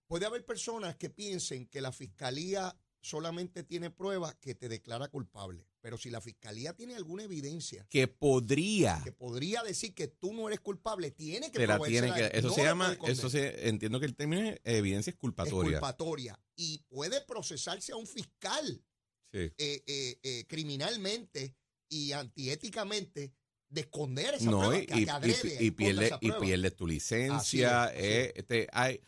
puede 0.06 0.26
haber 0.26 0.44
personas 0.46 0.98
que 0.98 1.10
piensen 1.10 1.66
que 1.68 1.80
la 1.82 1.94
fiscalía 1.94 2.76
solamente 3.02 3.64
tiene 3.64 3.90
pruebas 3.90 4.36
que 4.36 4.54
te 4.54 4.68
declara 4.68 5.08
culpable. 5.08 5.66
Pero 5.82 5.98
si 5.98 6.10
la 6.10 6.20
fiscalía 6.20 6.74
tiene 6.74 6.96
alguna 6.96 7.24
evidencia 7.24 7.86
Que 7.90 8.08
podría, 8.08 9.00
que 9.04 9.12
podría 9.14 9.64
decir 9.64 9.94
que 9.94 10.08
tú 10.08 10.34
no 10.34 10.48
eres 10.48 10.60
culpable, 10.60 11.12
tiene 11.12 11.52
que 11.52 11.66
la 11.66 11.80
tiene 11.80 12.14
que, 12.14 12.32
eso 12.38 12.50
No 12.50 12.54
se 12.54 12.64
llama, 12.64 12.98
eso 13.08 13.30
se, 13.30 13.68
entiendo 13.70 14.00
que 14.00 14.06
el 14.06 14.16
término 14.16 14.42
es 14.50 14.60
evidencia 14.66 15.10
es 15.12 15.16
exculpatoria. 15.16 15.80
culpatoria 15.80 16.40
y 16.56 16.80
puede 16.90 17.22
procesarse 17.22 17.92
a 17.94 17.96
un 17.96 18.08
fiscal 18.08 18.84
Sí. 19.32 19.38
eh, 19.60 19.84
eh, 19.86 20.20
eh, 20.24 20.46
criminalmente 20.48 21.56
y 21.88 22.12
antiéticamente 22.14 23.32
de 23.70 23.82
esconder 23.82 24.34
esa 24.34 24.50
No, 24.50 24.60
prueba, 24.60 24.80
y, 24.80 24.86
que, 24.88 24.96
y- 25.02 25.06
que 25.06 25.64
y- 25.66 25.72
pierde, 25.72 26.08
esa 26.08 26.18
y 26.20 26.32
pierdes 26.32 26.76
tu 26.76 26.88
licencia. 26.88 27.86
es, 27.94 28.04
eh, 28.04 28.34
este, 28.36 28.68
hay, 28.72 29.00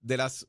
de 0.00 0.16
las 0.16 0.48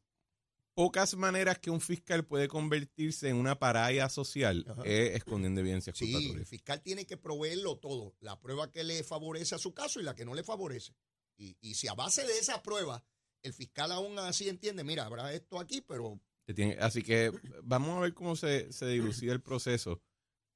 pocas 0.79 1.13
maneras 1.17 1.59
que 1.59 1.69
un 1.69 1.81
fiscal 1.81 2.25
puede 2.25 2.47
convertirse 2.47 3.27
en 3.27 3.35
una 3.35 3.59
paraya 3.59 4.07
social 4.07 4.65
Ajá. 4.65 4.81
es 4.85 5.13
escondiendo 5.17 5.59
evidencia 5.59 5.91
Sí, 5.93 6.31
el 6.33 6.45
fiscal 6.45 6.81
tiene 6.81 7.05
que 7.05 7.17
proveerlo 7.17 7.77
todo, 7.79 8.15
la 8.21 8.39
prueba 8.39 8.71
que 8.71 8.85
le 8.85 9.03
favorece 9.03 9.55
a 9.55 9.57
su 9.57 9.73
caso 9.73 9.99
y 9.99 10.03
la 10.03 10.15
que 10.15 10.23
no 10.23 10.33
le 10.33 10.41
favorece. 10.41 10.95
Y, 11.35 11.57
y 11.59 11.73
si 11.73 11.89
a 11.89 11.95
base 11.95 12.25
de 12.25 12.39
esa 12.39 12.63
prueba 12.63 13.03
el 13.43 13.51
fiscal 13.53 13.91
aún 13.91 14.17
así 14.19 14.47
entiende, 14.47 14.85
mira, 14.85 15.05
habrá 15.05 15.33
esto 15.33 15.59
aquí, 15.59 15.81
pero 15.81 16.17
tiene- 16.55 16.77
así 16.79 17.03
que 17.03 17.33
vamos 17.61 17.97
a 17.97 17.99
ver 17.99 18.13
cómo 18.13 18.37
se, 18.37 18.71
se 18.71 18.87
dilucida 18.87 19.33
el 19.33 19.41
proceso. 19.41 20.01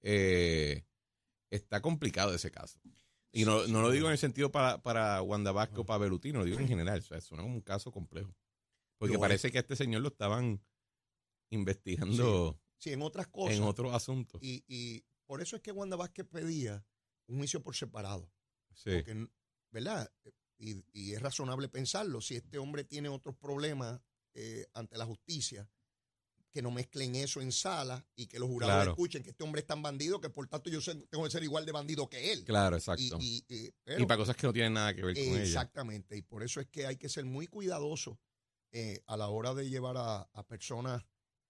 Eh, 0.01 0.85
está 1.51 1.81
complicado 1.81 2.33
ese 2.33 2.49
caso. 2.49 2.79
Y 3.33 3.43
no, 3.43 3.67
no 3.67 3.81
lo 3.81 3.91
digo 3.91 4.05
en 4.07 4.13
el 4.13 4.17
sentido 4.17 4.51
para, 4.53 4.81
para 4.81 5.21
Wanda 5.21 5.51
Vázquez 5.51 5.79
o 5.79 5.85
para 5.85 5.97
Belutino, 5.97 6.39
lo 6.39 6.45
digo 6.45 6.59
en 6.59 6.67
general. 6.69 6.99
O 6.99 7.01
sea, 7.03 7.19
suena 7.19 7.43
como 7.43 7.55
un 7.55 7.61
caso 7.61 7.91
complejo. 7.91 8.33
Porque 9.07 9.19
parece 9.19 9.51
que 9.51 9.57
a 9.57 9.61
este 9.61 9.75
señor 9.75 10.01
lo 10.01 10.09
estaban 10.09 10.61
investigando 11.49 12.59
sí, 12.77 12.91
en 12.91 13.01
otras 13.01 13.27
cosas. 13.27 13.57
en 13.57 13.63
otros 13.63 13.93
asuntos. 13.93 14.41
Y, 14.43 14.63
y 14.67 15.03
por 15.25 15.41
eso 15.41 15.55
es 15.55 15.61
que 15.61 15.71
Wanda 15.71 15.95
Vázquez 15.95 16.25
pedía 16.27 16.85
un 17.27 17.37
juicio 17.37 17.61
por 17.61 17.75
separado. 17.75 18.31
Sí. 18.73 18.91
Porque, 18.91 19.27
¿verdad? 19.71 20.11
Y, 20.57 20.83
y 20.91 21.13
es 21.13 21.21
razonable 21.21 21.69
pensarlo. 21.69 22.21
Si 22.21 22.35
este 22.35 22.57
hombre 22.57 22.83
tiene 22.83 23.09
otros 23.09 23.35
problemas 23.35 24.01
eh, 24.33 24.65
ante 24.73 24.97
la 24.97 25.05
justicia, 25.05 25.69
que 26.51 26.61
no 26.61 26.69
mezclen 26.69 27.15
eso 27.15 27.41
en 27.41 27.51
sala 27.51 28.05
y 28.15 28.27
que 28.27 28.37
los 28.37 28.47
jurados 28.47 28.75
Claro. 28.75 28.91
escuchen 28.91 29.23
que 29.23 29.31
este 29.31 29.43
hombre 29.43 29.61
es 29.61 29.67
tan 29.67 29.81
bandido 29.81 30.21
que 30.21 30.29
por 30.29 30.47
tanto 30.47 30.69
yo 30.69 30.79
tengo 31.09 31.23
que 31.23 31.31
ser 31.31 31.41
igual 31.43 31.65
de 31.65 31.71
bandido 31.71 32.07
que 32.07 32.31
él. 32.31 32.43
Claro, 32.43 32.75
exacto. 32.75 33.17
Y, 33.19 33.43
y- 33.49 33.55
y- 33.65 33.71
pero- 33.83 34.05
para 34.07 34.19
cosas 34.19 34.35
que 34.35 34.45
no 34.45 34.53
tienen 34.53 34.73
nada 34.73 34.93
que 34.93 35.03
ver 35.03 35.15
con 35.15 35.23
ella. 35.23 35.41
exactamente. 35.43 36.15
Y 36.15 36.21
por 36.21 36.43
eso 36.43 36.59
es 36.61 36.67
que 36.67 36.85
hay 36.85 36.97
que 36.97 37.09
ser 37.09 37.25
muy 37.25 37.47
cuidadoso 37.47 38.19
eh, 38.73 39.01
a 39.07 39.15
la 39.15 39.29
hora 39.29 39.53
de 39.53 39.69
llevar 39.69 39.95
a, 39.97 40.23
a 40.33 40.45
personas 40.45 41.01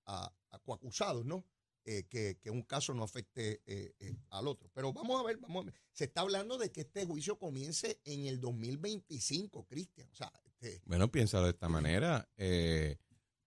a, 0.05 0.31
a 0.51 0.59
coacusados, 0.59 1.25
¿no? 1.25 1.43
Eh, 1.85 2.03
que, 2.07 2.37
que 2.39 2.49
un 2.49 2.61
caso 2.61 2.93
no 2.93 3.03
afecte 3.03 3.61
eh, 3.65 3.93
eh, 3.99 4.15
al 4.29 4.47
otro. 4.47 4.69
Pero 4.73 4.93
vamos 4.93 5.19
a 5.19 5.23
ver, 5.25 5.35
vamos 5.37 5.63
a 5.63 5.65
ver. 5.65 5.73
Se 5.91 6.05
está 6.05 6.21
hablando 6.21 6.57
de 6.57 6.71
que 6.71 6.81
este 6.81 7.05
juicio 7.05 7.37
comience 7.37 7.99
en 8.05 8.25
el 8.25 8.39
2025, 8.39 9.65
Cristian. 9.65 10.07
O 10.11 10.15
sea, 10.15 10.31
este, 10.45 10.81
Bueno, 10.85 11.11
piénsalo 11.11 11.45
de 11.45 11.51
esta 11.51 11.67
manera. 11.69 12.29
eh, 12.37 12.97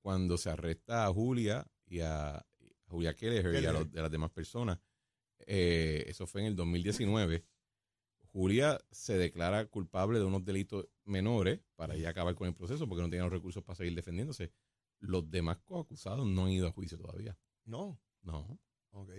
cuando 0.02 0.36
se 0.38 0.50
arresta 0.50 1.06
a 1.06 1.12
Julia 1.12 1.66
y 1.86 2.00
a, 2.00 2.36
a 2.36 2.46
Julia 2.88 3.14
Kelleher 3.14 3.62
y 3.62 3.66
a 3.66 3.72
los- 3.72 3.90
de 3.90 4.02
las 4.02 4.10
demás 4.10 4.30
personas, 4.30 4.78
eh, 5.46 6.04
eso 6.06 6.26
fue 6.26 6.42
en 6.42 6.48
el 6.48 6.56
2019. 6.56 7.44
Julia 8.36 8.78
se 8.90 9.16
declara 9.16 9.64
culpable 9.64 10.18
de 10.18 10.26
unos 10.26 10.44
delitos 10.44 10.86
menores 11.06 11.58
para 11.74 11.96
ya 11.96 12.10
acabar 12.10 12.34
con 12.34 12.46
el 12.46 12.54
proceso 12.54 12.86
porque 12.86 13.00
no 13.00 13.08
tenía 13.08 13.22
los 13.24 13.32
recursos 13.32 13.62
para 13.64 13.76
seguir 13.76 13.94
defendiéndose. 13.94 14.52
Los 14.98 15.30
demás 15.30 15.56
coacusados 15.64 16.26
no 16.26 16.44
han 16.44 16.50
ido 16.50 16.68
a 16.68 16.70
juicio 16.70 16.98
todavía. 16.98 17.34
no. 17.64 17.98
No. 18.20 18.60
Ok. 18.90 19.10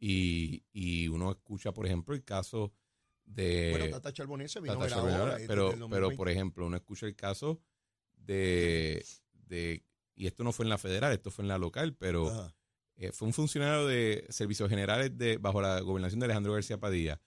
Y, 0.00 0.64
y 0.72 1.06
uno 1.06 1.30
escucha, 1.30 1.72
por 1.72 1.86
ejemplo, 1.86 2.16
el 2.16 2.24
caso 2.24 2.72
de... 3.24 3.70
bueno, 3.70 3.90
Tata 3.90 4.12
Charbonese 4.12 4.60
vino 4.60 4.74
Tata 4.74 4.88
Charbonnier, 4.88 5.20
ahora, 5.20 5.34
este, 5.36 5.46
pero, 5.46 5.70
del 5.70 5.78
pero 5.78 6.06
2020. 6.06 6.16
por 6.16 6.28
ejemplo, 6.28 6.66
uno 6.66 6.76
escucha 6.76 7.06
el 7.06 7.14
caso 7.14 7.60
de, 8.16 9.04
de, 9.34 9.84
y 10.16 10.26
esto 10.26 10.42
no 10.42 10.52
fue 10.52 10.64
en 10.64 10.70
la 10.70 10.78
federal, 10.78 11.12
esto 11.12 11.30
fue 11.30 11.44
en 11.44 11.48
la 11.48 11.58
local, 11.58 11.94
pero 11.94 12.52
eh, 12.96 13.12
fue 13.12 13.28
un 13.28 13.34
funcionario 13.34 13.86
de 13.86 14.26
servicios 14.30 14.68
generales 14.68 15.16
de, 15.16 15.36
bajo 15.36 15.60
la 15.60 15.78
gobernación 15.80 16.18
de 16.18 16.24
Alejandro 16.24 16.54
García 16.54 16.80
Padilla. 16.80 17.20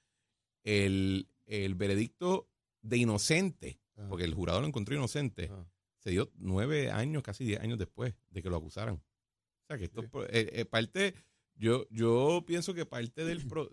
El, 0.64 1.28
el 1.46 1.76
veredicto 1.76 2.48
de 2.82 2.98
inocente, 2.98 3.80
Ajá. 3.98 4.08
porque 4.10 4.24
el 4.26 4.34
jurado 4.34 4.62
lo 4.62 4.68
encontró 4.68 4.96
inocente, 4.96 5.46
Ajá. 5.46 5.66
se 6.00 6.12
dio 6.12 6.32
nueve 6.36 6.92
años, 6.92 7.24
casi 7.24 7.44
diez 7.46 7.60
años 7.60 7.78
después 7.80 8.16
de 8.30 8.42
que 8.42 8.50
lo 8.50 8.58
acusaran. 8.58 8.96
O 8.96 9.66
sea, 9.68 9.78
que 9.78 9.86
esto 9.86 10.02
Sí. 10.02 10.08
eh, 10.30 10.50
eh, 10.54 10.66
parte, 10.66 11.14
yo, 11.56 11.88
yo 11.90 12.44
pienso 12.46 12.74
que 12.74 12.86
parte 12.86 13.24
del... 13.26 13.46
Pro, 13.48 13.72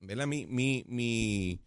¿verdad? 0.00 0.26
Mi, 0.26 0.46
mi, 0.46 0.84
mi, 0.88 1.60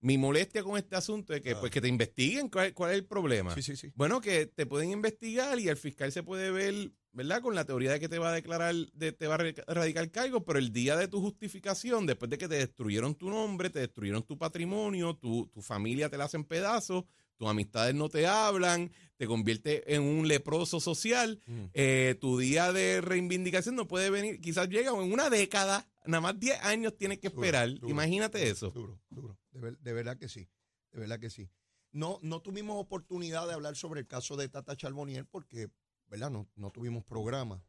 mi 0.00 0.18
molestia 0.18 0.62
con 0.62 0.76
este 0.76 0.96
asunto 0.96 1.32
es 1.32 1.40
que, 1.40 1.52
Ah. 1.52 1.60
pues, 1.60 1.72
que 1.72 1.80
te 1.80 1.88
investiguen 1.88 2.48
cuál, 2.48 2.74
cuál 2.74 2.90
es 2.92 2.98
el 2.98 3.06
problema. 3.06 3.54
Sí, 3.54 3.62
sí, 3.62 3.76
sí. 3.76 3.90
Bueno, 3.94 4.20
que 4.20 4.46
te 4.46 4.66
pueden 4.66 4.90
investigar 4.90 5.58
y 5.58 5.68
el 5.68 5.76
fiscal 5.76 6.12
se 6.12 6.22
puede 6.22 6.50
ver, 6.50 6.92
¿verdad? 7.14 7.40
Con 7.40 7.54
la 7.54 7.64
teoría 7.64 7.92
de 7.92 8.00
que 8.00 8.08
te 8.08 8.18
va 8.18 8.28
a 8.30 8.32
declarar, 8.34 8.74
de, 8.92 9.12
te 9.12 9.26
va 9.26 9.36
a 9.36 9.72
radicar 9.74 10.10
cargo, 10.10 10.44
pero 10.44 10.58
el 10.58 10.72
día 10.72 10.96
de 10.96 11.08
tu 11.08 11.20
justificación, 11.20 12.04
después 12.06 12.30
de 12.30 12.36
que 12.38 12.48
te 12.48 12.56
destruyeron 12.56 13.14
tu 13.14 13.30
nombre, 13.30 13.70
te 13.70 13.78
destruyeron 13.78 14.22
tu 14.24 14.36
patrimonio, 14.36 15.14
tu, 15.16 15.46
tu 15.46 15.62
familia 15.62 16.08
te 16.10 16.18
la 16.18 16.24
hacen 16.24 16.44
pedazos, 16.44 17.04
tus 17.36 17.48
amistades 17.48 17.94
no 17.94 18.08
te 18.08 18.26
hablan, 18.26 18.92
te 19.16 19.26
convierte 19.26 19.94
en 19.94 20.02
un 20.02 20.28
leproso 20.28 20.80
social, 20.80 21.40
Mm. 21.46 21.64
eh, 21.72 22.16
tu 22.20 22.38
día 22.38 22.72
de 22.72 23.00
reivindicación 23.00 23.74
no 23.76 23.86
puede 23.88 24.10
venir, 24.10 24.40
quizás 24.40 24.68
llega 24.68 24.90
en 24.90 25.12
una 25.12 25.30
década, 25.30 25.86
nada 26.06 26.20
más 26.20 26.38
10 26.38 26.60
años 26.62 26.96
tienes 26.96 27.18
que 27.18 27.28
esperar, 27.28 27.70
duro, 27.74 27.88
imagínate 27.88 28.38
duro, 28.38 28.50
eso. 28.52 28.70
Duro, 28.70 29.00
duro. 29.10 29.38
De, 29.52 29.60
ver- 29.60 29.78
de 29.78 29.92
verdad 29.92 30.16
que 30.18 30.28
sí. 30.28 30.48
De 30.92 31.00
verdad 31.00 31.18
que 31.18 31.30
sí. 31.30 31.48
No, 31.92 32.18
no 32.22 32.40
tuvimos 32.40 32.76
oportunidad 32.80 33.46
de 33.46 33.54
hablar 33.54 33.76
sobre 33.76 34.00
el 34.00 34.06
caso 34.08 34.36
de 34.36 34.48
Tata 34.48 34.76
Charbonier 34.76 35.26
porque, 35.26 35.68
¿verdad? 36.08 36.30
No, 36.30 36.48
no 36.56 36.70
tuvimos 36.70 37.04
programa 37.04 37.62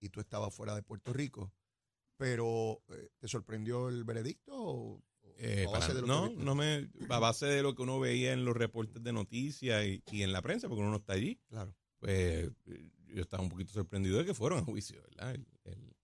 y 0.00 0.08
tú 0.10 0.20
estabas 0.20 0.54
fuera 0.54 0.74
de 0.74 0.82
Puerto 0.82 1.12
Rico. 1.12 1.52
Pero, 2.16 2.82
eh, 2.88 3.08
¿te 3.18 3.28
sorprendió 3.28 3.88
el 3.88 4.04
veredicto? 4.04 4.54
O, 4.56 4.94
o 4.96 5.02
Eh, 5.38 5.64
a 5.66 5.70
base 5.70 5.88
para- 5.88 5.94
de 5.94 6.00
lo 6.02 6.06
no, 6.06 6.28
que 6.30 6.36
no 6.44 6.54
me, 6.54 6.88
a 7.08 7.18
base 7.18 7.46
de 7.46 7.62
lo 7.62 7.74
que 7.74 7.82
uno 7.82 7.98
veía 7.98 8.32
en 8.32 8.44
los 8.44 8.56
reportes 8.56 9.02
de 9.02 9.12
noticias 9.12 9.84
y, 9.84 10.02
y 10.12 10.22
en 10.22 10.32
la 10.32 10.40
prensa, 10.42 10.68
porque 10.68 10.82
uno 10.82 10.90
no 10.90 10.98
está 10.98 11.14
allí, 11.14 11.40
Claro. 11.48 11.74
pues 11.98 12.50
yo 13.06 13.20
estaba 13.22 13.42
un 13.42 13.48
poquito 13.48 13.72
sorprendido 13.72 14.18
de 14.18 14.24
que 14.26 14.34
fueron 14.34 14.60
a 14.60 14.62
juicio, 14.64 15.02
¿verdad? 15.02 15.34
El- 15.34 15.46
el- 15.64 15.96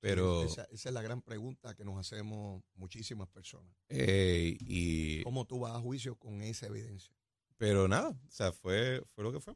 pero, 0.00 0.44
Esa, 0.44 0.64
esa 0.64 0.88
es 0.88 0.94
la 0.94 1.02
gran 1.02 1.22
pregunta 1.22 1.74
que 1.74 1.84
nos 1.84 1.98
hacemos 1.98 2.62
muchísimas 2.74 3.28
personas. 3.28 3.72
eh, 3.88 4.56
y, 4.60 5.22
¿Cómo 5.22 5.44
tú 5.46 5.60
vas 5.60 5.74
a 5.74 5.80
juicio 5.80 6.16
con 6.16 6.40
esa 6.42 6.66
evidencia? 6.66 7.12
pero 7.56 7.88
nada, 7.88 8.10
o 8.10 8.30
sea, 8.30 8.52
fue, 8.52 9.04
fue 9.14 9.24
lo 9.24 9.32
que 9.32 9.40
fue. 9.40 9.54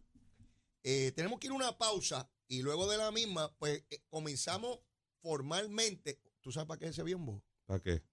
Eh, 0.84 1.12
tenemos 1.14 1.38
que 1.38 1.46
ir 1.46 1.52
a 1.52 1.56
una 1.56 1.78
pausa 1.78 2.30
y 2.48 2.62
luego 2.62 2.90
de 2.90 2.98
la 2.98 3.10
misma, 3.12 3.52
pues 3.58 3.84
eh, 3.90 4.02
comenzamos 4.08 4.80
formalmente. 5.20 6.20
¿Tú 6.40 6.52
sabes 6.52 6.66
para 6.66 6.78
qué 6.78 6.86
es 6.86 6.90
ese 6.92 7.02
biombo? 7.02 7.42
¿Para 7.66 7.80
qué? 7.80 7.92
¿Esa 7.92 8.04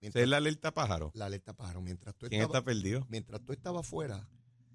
Mientras, 0.00 0.22
es 0.22 0.28
la 0.28 0.36
alerta 0.36 0.72
pájaro? 0.74 1.10
la 1.14 1.26
alerta 1.26 1.54
pájaro. 1.56 1.80
Mientras 1.80 2.14
tú 2.16 2.28
¿Quién 2.28 2.42
está 2.42 2.58
estabas, 2.58 2.64
perdido? 2.64 3.06
mientras 3.08 3.42
tú 3.44 3.52
estabas 3.52 3.86
fuera, 3.86 4.28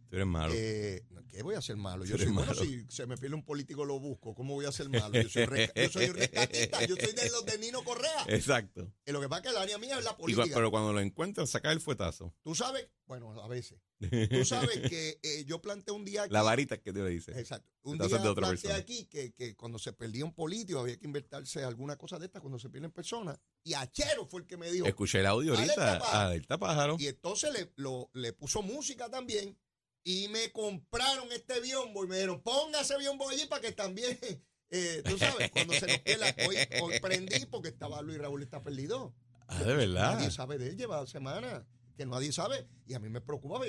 Tú 0.09 0.17
eres 0.17 0.27
malo. 0.27 0.53
eh, 0.55 1.03
¿qué 1.29 1.41
voy 1.43 1.55
a 1.55 1.59
hacer 1.59 1.75
malo? 1.77 2.03
Yo 2.05 2.15
soy 2.17 2.23
eres 2.23 2.33
bueno, 2.35 2.51
malo. 2.53 2.63
si 2.65 2.85
se 2.89 3.05
me 3.07 3.17
pierde 3.17 3.35
un 3.35 3.43
político 3.45 3.85
lo 3.85 3.99
busco. 3.99 4.35
¿Cómo 4.35 4.53
voy 4.55 4.65
a 4.65 4.71
ser 4.71 4.89
malo? 4.89 5.13
Yo 5.19 5.29
soy, 5.29 5.45
resca- 5.45 5.73
yo 5.81 5.89
soy 5.89 6.05
un 6.09 6.15
rescatista, 6.17 6.85
yo 6.85 6.95
soy 6.95 7.13
de 7.13 7.29
los 7.31 7.45
de 7.45 7.57
Nino 7.59 7.83
Correa. 7.83 8.25
Exacto. 8.27 8.91
Y 9.05 9.11
lo 9.11 9.21
que 9.21 9.29
pasa 9.29 9.39
es 9.41 9.43
que 9.43 9.49
el 9.55 9.57
área 9.63 9.77
mía 9.77 9.97
es 9.97 10.03
la 10.03 10.11
Y 10.11 10.15
política. 10.21 10.53
pero 10.53 10.69
cuando 10.69 10.91
lo 10.93 10.99
encuentran, 10.99 11.47
saca 11.47 11.71
el 11.71 11.79
fuetazo. 11.81 12.35
Tú 12.43 12.53
sabes, 12.53 12.87
bueno, 13.05 13.31
a 13.41 13.47
veces. 13.47 13.79
Tú 14.09 14.45
sabes 14.45 14.79
que 14.89 15.19
eh, 15.21 15.45
yo 15.45 15.61
planteé 15.61 15.93
un 15.93 16.05
día 16.05 16.23
aquí. 16.23 16.33
La 16.33 16.41
varita 16.41 16.77
que 16.81 16.91
te 16.93 16.99
lo 16.99 17.05
dice. 17.05 17.37
Exacto. 17.39 17.69
Un 17.83 17.97
día 17.97 18.07
planteé 18.09 18.35
persona. 18.35 18.75
aquí 18.75 19.05
que, 19.05 19.33
que 19.33 19.55
cuando 19.55 19.79
se 19.79 19.93
perdía 19.93 20.25
un 20.25 20.33
político 20.33 20.79
había 20.79 20.97
que 20.97 21.05
inventarse 21.05 21.63
alguna 21.63 21.97
cosa 21.97 22.19
de 22.19 22.25
esta 22.27 22.39
cuando 22.41 22.59
se 22.59 22.69
pierden 22.69 22.91
personas. 22.91 23.37
Y 23.63 23.73
Achero 23.73 24.25
fue 24.27 24.41
el 24.41 24.47
que 24.47 24.57
me 24.57 24.71
dijo. 24.71 24.85
Escuché 24.85 25.19
el 25.19 25.25
audio 25.27 25.53
ahorita. 25.53 25.73
Alerta 25.73 25.99
pájaro. 25.99 26.27
Alerta 26.29 26.57
pájaro. 26.57 26.95
Y 26.99 27.07
entonces 27.07 27.51
le, 27.53 27.71
lo- 27.75 28.09
le 28.13 28.33
puso 28.33 28.61
música 28.61 29.09
también. 29.09 29.57
Y 30.05 30.27
me 30.27 30.51
compraron 30.51 31.31
este 31.31 31.61
biombo 31.61 32.03
y 32.03 32.07
me 32.07 32.15
dijeron, 32.15 32.41
ponga 32.41 32.81
ese 32.81 32.97
biombo 32.97 33.29
allí 33.29 33.45
para 33.45 33.61
que 33.61 33.71
también, 33.71 34.17
eh, 34.69 35.01
tú 35.05 35.17
sabes, 35.17 35.49
cuando 35.51 35.73
se 35.73 35.87
nos 35.87 35.99
pierda. 35.99 36.35
Hoy, 36.47 36.57
hoy 36.81 36.99
prendí 36.99 37.45
porque 37.45 37.69
estaba 37.69 38.01
Luis 38.01 38.17
Raúl 38.17 38.43
está 38.43 38.61
perdido. 38.61 39.15
Ah, 39.47 39.63
de 39.63 39.73
verdad. 39.75 40.15
Nadie 40.15 40.31
sabe 40.31 40.57
de 40.57 40.69
él, 40.69 40.77
lleva 40.77 41.05
semanas 41.07 41.63
que 41.95 42.05
nadie 42.05 42.31
sabe. 42.33 42.67
Y 42.85 42.95
a 42.95 42.99
mí 42.99 43.07
me 43.07 43.21
preocupa. 43.21 43.61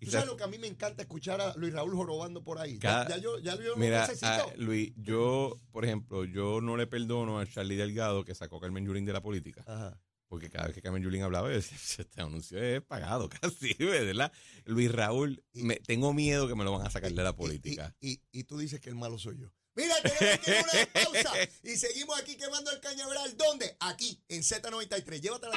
¿Tú 0.00 0.10
sabes 0.10 0.26
lo 0.26 0.36
que 0.36 0.44
a 0.44 0.46
mí 0.46 0.58
me 0.58 0.66
encanta 0.66 1.02
escuchar 1.02 1.40
a 1.40 1.54
Luis 1.56 1.72
Raúl 1.72 1.94
jorobando 1.94 2.42
por 2.44 2.58
ahí? 2.58 2.74
Ya- 2.74 2.80
Cada- 3.04 3.08
ya, 3.08 3.16
yo, 3.18 3.38
ya 3.38 3.56
yo 3.56 3.70
no 3.70 3.76
Mira, 3.76 4.02
necesito. 4.02 4.26
a- 4.26 4.52
Luis, 4.56 4.92
yo, 4.96 5.56
por 5.72 5.84
ejemplo, 5.84 6.24
yo 6.24 6.60
no 6.60 6.76
le 6.76 6.86
perdono 6.86 7.38
a 7.38 7.46
Charlie 7.46 7.76
Delgado 7.76 8.24
que 8.24 8.34
sacó 8.34 8.56
a 8.56 8.60
Carmen 8.60 8.84
Yulín 8.84 9.04
de 9.04 9.12
la 9.12 9.22
política. 9.22 9.62
Ajá. 9.66 9.98
Porque 10.28 10.50
cada 10.50 10.66
vez 10.66 10.74
que 10.74 10.82
Carmen 10.82 11.02
Yulín 11.04 11.22
hablaba, 11.22 11.48
yo 11.48 11.54
decía, 11.54 11.78
este 11.98 12.20
anuncio 12.20 12.58
es 12.60 12.82
pagado 12.82 13.28
casi, 13.40 13.74
¿verdad? 13.78 14.32
Luis 14.64 14.90
Raúl, 14.90 15.42
Y- 15.52 15.62
me, 15.62 15.76
tengo 15.76 16.12
miedo 16.12 16.46
que 16.48 16.54
me 16.56 16.64
lo 16.64 16.72
van 16.72 16.86
a 16.86 16.90
sacar 16.90 17.12
de 17.12 17.22
la 17.22 17.34
política. 17.34 17.94
Y, 18.00 18.20
y- 18.32 18.44
tú 18.44 18.58
dices 18.58 18.80
que 18.80 18.88
el 18.90 18.96
malo 18.96 19.18
soy 19.18 19.38
yo. 19.38 19.48
Mira, 19.76 19.94
tenemos 20.02 20.38
que 20.44 20.50
ir 20.50 20.56
una 20.64 21.04
pausa 21.04 21.32
y 21.62 21.76
seguimos 21.76 22.18
aquí 22.18 22.36
quemando 22.36 22.70
el 22.70 22.80
cañaveral. 22.80 23.36
¿Dónde? 23.36 23.76
Aquí, 23.80 24.20
en 24.28 24.42
Z93. 24.42 25.20
Llévatela, 25.20 25.52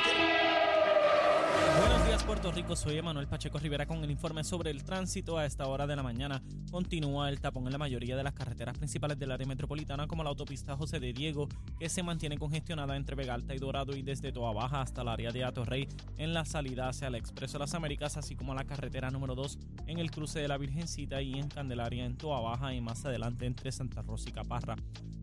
Puerto 2.30 2.52
Rico, 2.52 2.76
soy 2.76 2.96
Emanuel 2.96 3.26
Pacheco 3.26 3.58
Rivera 3.58 3.88
con 3.88 4.04
el 4.04 4.12
informe 4.12 4.44
sobre 4.44 4.70
el 4.70 4.84
tránsito 4.84 5.40
a 5.40 5.48
esta 5.48 5.66
hora 5.66 5.88
de 5.88 5.96
la 5.96 6.04
mañana. 6.04 6.44
Continúa 6.70 7.28
el 7.28 7.42
tapón 7.42 7.66
en 7.66 7.72
la 7.72 7.80
mayoría 7.80 8.16
de 8.16 8.24
las 8.24 8.34
carreteras 8.34 8.78
principales 8.78 9.18
del 9.18 9.32
área 9.32 9.48
metropolitana 9.48 10.06
como 10.06 10.24
la 10.24 10.30
autopista 10.30 10.78
José 10.78 11.00
de 11.00 11.12
Diego 11.12 11.50
que 11.80 11.90
se 11.90 12.04
mantiene 12.04 12.38
congestionada 12.38 12.96
entre 12.96 13.16
Vega 13.16 13.34
Alta 13.34 13.56
y 13.56 13.58
Dorado 13.58 13.98
y 13.98 14.04
desde 14.04 14.32
Toa 14.32 14.54
Baja 14.54 14.82
hasta 14.82 15.02
el 15.02 15.08
área 15.08 15.32
de 15.32 15.44
Atorrey 15.44 15.88
en 16.18 16.36
la 16.36 16.46
salida 16.46 16.88
hacia 16.88 17.08
el 17.08 17.16
Expreso 17.16 17.58
las 17.58 17.74
Américas 17.74 18.16
así 18.16 18.36
como 18.36 18.54
la 18.54 18.64
carretera 18.64 19.10
número 19.10 19.34
2 19.34 19.58
en 19.88 19.98
el 19.98 20.12
cruce 20.12 20.38
de 20.38 20.48
la 20.48 20.60
Virgencita 20.60 21.24
y 21.24 21.34
en 21.34 21.50
Candelaria 21.50 22.06
en 22.06 22.16
Toa 22.16 22.42
Baja 22.42 22.76
y 22.76 22.80
más 22.80 23.04
adelante 23.06 23.48
entre 23.48 23.72
Santa 23.72 24.04
Rosa 24.04 24.30
y 24.30 24.34
Caparra. 24.34 24.76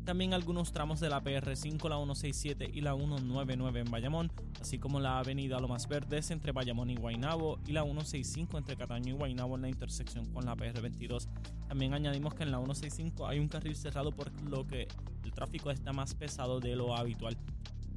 También 0.06 0.34
algunos 0.34 0.70
tramos 0.70 1.00
de 1.00 1.08
la 1.08 1.20
PR5, 1.20 1.88
la 1.88 1.96
167 1.96 2.70
y 2.72 2.80
la 2.80 2.94
199 2.94 3.80
en 3.80 3.90
Bayamón, 3.90 4.30
así 4.60 4.78
como 4.78 5.00
la 5.00 5.18
avenida 5.18 5.58
Lomas 5.58 5.88
Verdes 5.88 6.30
entre 6.30 6.52
Bayamón 6.52 6.90
y 6.90 6.94
Guaynabo 6.94 7.58
y 7.66 7.72
la 7.72 7.82
165 7.82 8.56
entre 8.56 8.76
Cataño 8.76 9.14
y 9.14 9.16
Guaynabo 9.18 9.56
en 9.56 9.62
la 9.62 9.68
intersección 9.68 10.24
con 10.26 10.46
la 10.46 10.54
PR22. 10.54 11.26
También 11.66 11.92
añadimos 11.92 12.34
que 12.34 12.44
en 12.44 12.52
la 12.52 12.58
165 12.58 13.26
hay 13.26 13.40
un 13.40 13.48
carril 13.48 13.74
cerrado 13.74 14.12
por 14.12 14.30
lo 14.42 14.64
que 14.64 14.86
el 15.24 15.32
tráfico 15.32 15.72
está 15.72 15.92
más 15.92 16.14
pesado 16.14 16.60
de 16.60 16.76
lo 16.76 16.96
habitual. 16.96 17.36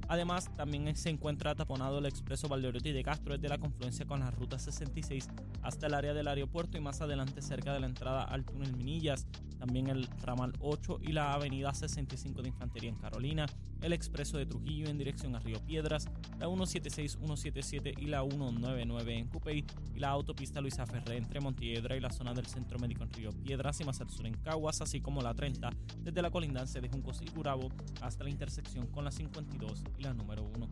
Además, 0.10 0.50
también 0.58 0.96
se 0.96 1.12
encuentra 1.12 1.54
taponado 1.54 2.00
el 2.00 2.08
expreso 2.08 2.50
Valdeoriotti 2.50 2.92
de 2.92 3.04
Castro 3.04 3.36
desde 3.36 3.48
la 3.48 3.60
confluencia 3.60 4.08
con 4.08 4.22
la 4.22 4.32
ruta 4.32 4.58
66 4.58 5.28
hasta 5.62 5.86
el 5.86 5.94
área 5.94 6.16
del 6.16 6.28
aeropuerto 6.28 6.80
y 6.80 6.82
más 6.82 7.00
adelante 7.02 7.44
cerca 7.44 7.74
de 7.74 7.80
la 7.80 7.86
entrada 7.86 8.24
al 8.24 8.44
túnel 8.44 8.76
Minillas, 8.76 9.28
también 9.60 9.88
el 9.88 10.08
ramal 10.24 10.54
8 10.62 11.00
y 11.04 11.12
la 11.12 11.34
avenida 11.34 11.74
65 11.76 12.42
de 12.42 12.48
Infantería 12.48 12.90
en 12.90 12.96
Carolina, 12.96 13.46
el 13.84 13.94
expreso 13.94 14.40
de 14.40 14.48
Trujillo 14.48 14.90
en 14.90 14.98
dirección 14.98 15.36
a 15.36 15.40
Río 15.40 15.60
Piedras, 15.64 16.06
la 16.40 16.48
176, 16.48 17.12
177 17.12 17.94
y 17.98 18.08
la 18.08 18.22
199 18.24 19.16
en 19.16 19.28
Cupey 19.28 19.64
y 19.94 20.00
la 20.00 20.10
autopista 20.10 20.60
Luisa 20.60 20.88
Ferré 20.88 21.18
entre 21.18 21.40
Montiedra 21.40 21.96
y 21.96 22.00
la 22.00 22.10
zona 22.10 22.34
del 22.34 22.48
Centro 22.48 22.80
Médico 22.80 23.04
en 23.04 23.14
Río 23.14 23.32
Piedras 23.32 23.80
y 23.80 23.84
más 23.84 24.02
al 24.02 24.10
sur 24.10 24.26
en 24.26 24.34
Caguas, 24.34 24.82
así 24.82 25.02
como 25.02 25.22
la 25.22 25.36
30 25.36 25.70
desde 26.00 26.22
la 26.24 26.32
colindancia 26.32 26.82
de 26.82 26.90
Juncos 26.90 27.22
y 27.22 27.30
Gurabo 27.30 27.70
hasta 28.02 28.24
la 28.24 28.32
intersección 28.32 28.88
con 28.88 29.06
la 29.06 29.12
52 29.12 29.84
y 30.00 30.04
la 30.04 30.14
número 30.14 30.44
1. 30.44 30.70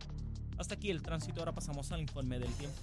Hasta 0.58 0.74
aquí 0.74 0.90
el 0.90 1.02
tránsito, 1.02 1.40
ahora 1.40 1.52
pasamos 1.52 1.92
al 1.92 2.00
informe 2.00 2.38
del 2.38 2.52
tiempo. 2.54 2.80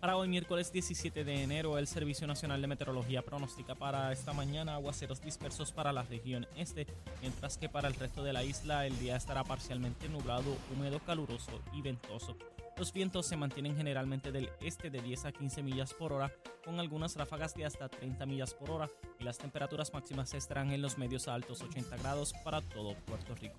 Para 0.00 0.18
hoy, 0.18 0.28
miércoles 0.28 0.70
17 0.70 1.24
de 1.24 1.42
enero, 1.42 1.78
el 1.78 1.86
Servicio 1.86 2.26
Nacional 2.26 2.60
de 2.60 2.66
Meteorología 2.66 3.22
pronostica 3.22 3.74
para 3.74 4.12
esta 4.12 4.34
mañana 4.34 4.74
aguaceros 4.74 5.22
dispersos 5.22 5.72
para 5.72 5.94
la 5.94 6.02
región 6.02 6.46
este, 6.56 6.86
mientras 7.22 7.56
que 7.56 7.70
para 7.70 7.88
el 7.88 7.94
resto 7.94 8.22
de 8.22 8.34
la 8.34 8.44
isla 8.44 8.86
el 8.86 8.98
día 8.98 9.16
estará 9.16 9.44
parcialmente 9.44 10.10
nublado, 10.10 10.58
húmedo, 10.70 11.00
caluroso 11.00 11.58
y 11.72 11.80
ventoso. 11.80 12.36
Los 12.76 12.92
vientos 12.92 13.26
se 13.26 13.36
mantienen 13.36 13.76
generalmente 13.76 14.30
del 14.30 14.50
este 14.60 14.90
de 14.90 15.00
10 15.00 15.24
a 15.24 15.32
15 15.32 15.62
millas 15.62 15.94
por 15.94 16.12
hora, 16.12 16.30
con 16.64 16.80
algunas 16.80 17.16
ráfagas 17.16 17.54
de 17.54 17.64
hasta 17.64 17.88
30 17.88 18.26
millas 18.26 18.52
por 18.52 18.70
hora, 18.72 18.90
y 19.18 19.24
las 19.24 19.38
temperaturas 19.38 19.92
máximas 19.94 20.34
estarán 20.34 20.70
en 20.70 20.82
los 20.82 20.98
medios 20.98 21.28
a 21.28 21.34
altos 21.34 21.62
80 21.62 21.96
grados 21.96 22.34
para 22.44 22.60
todo 22.60 22.94
Puerto 23.06 23.34
Rico. 23.36 23.58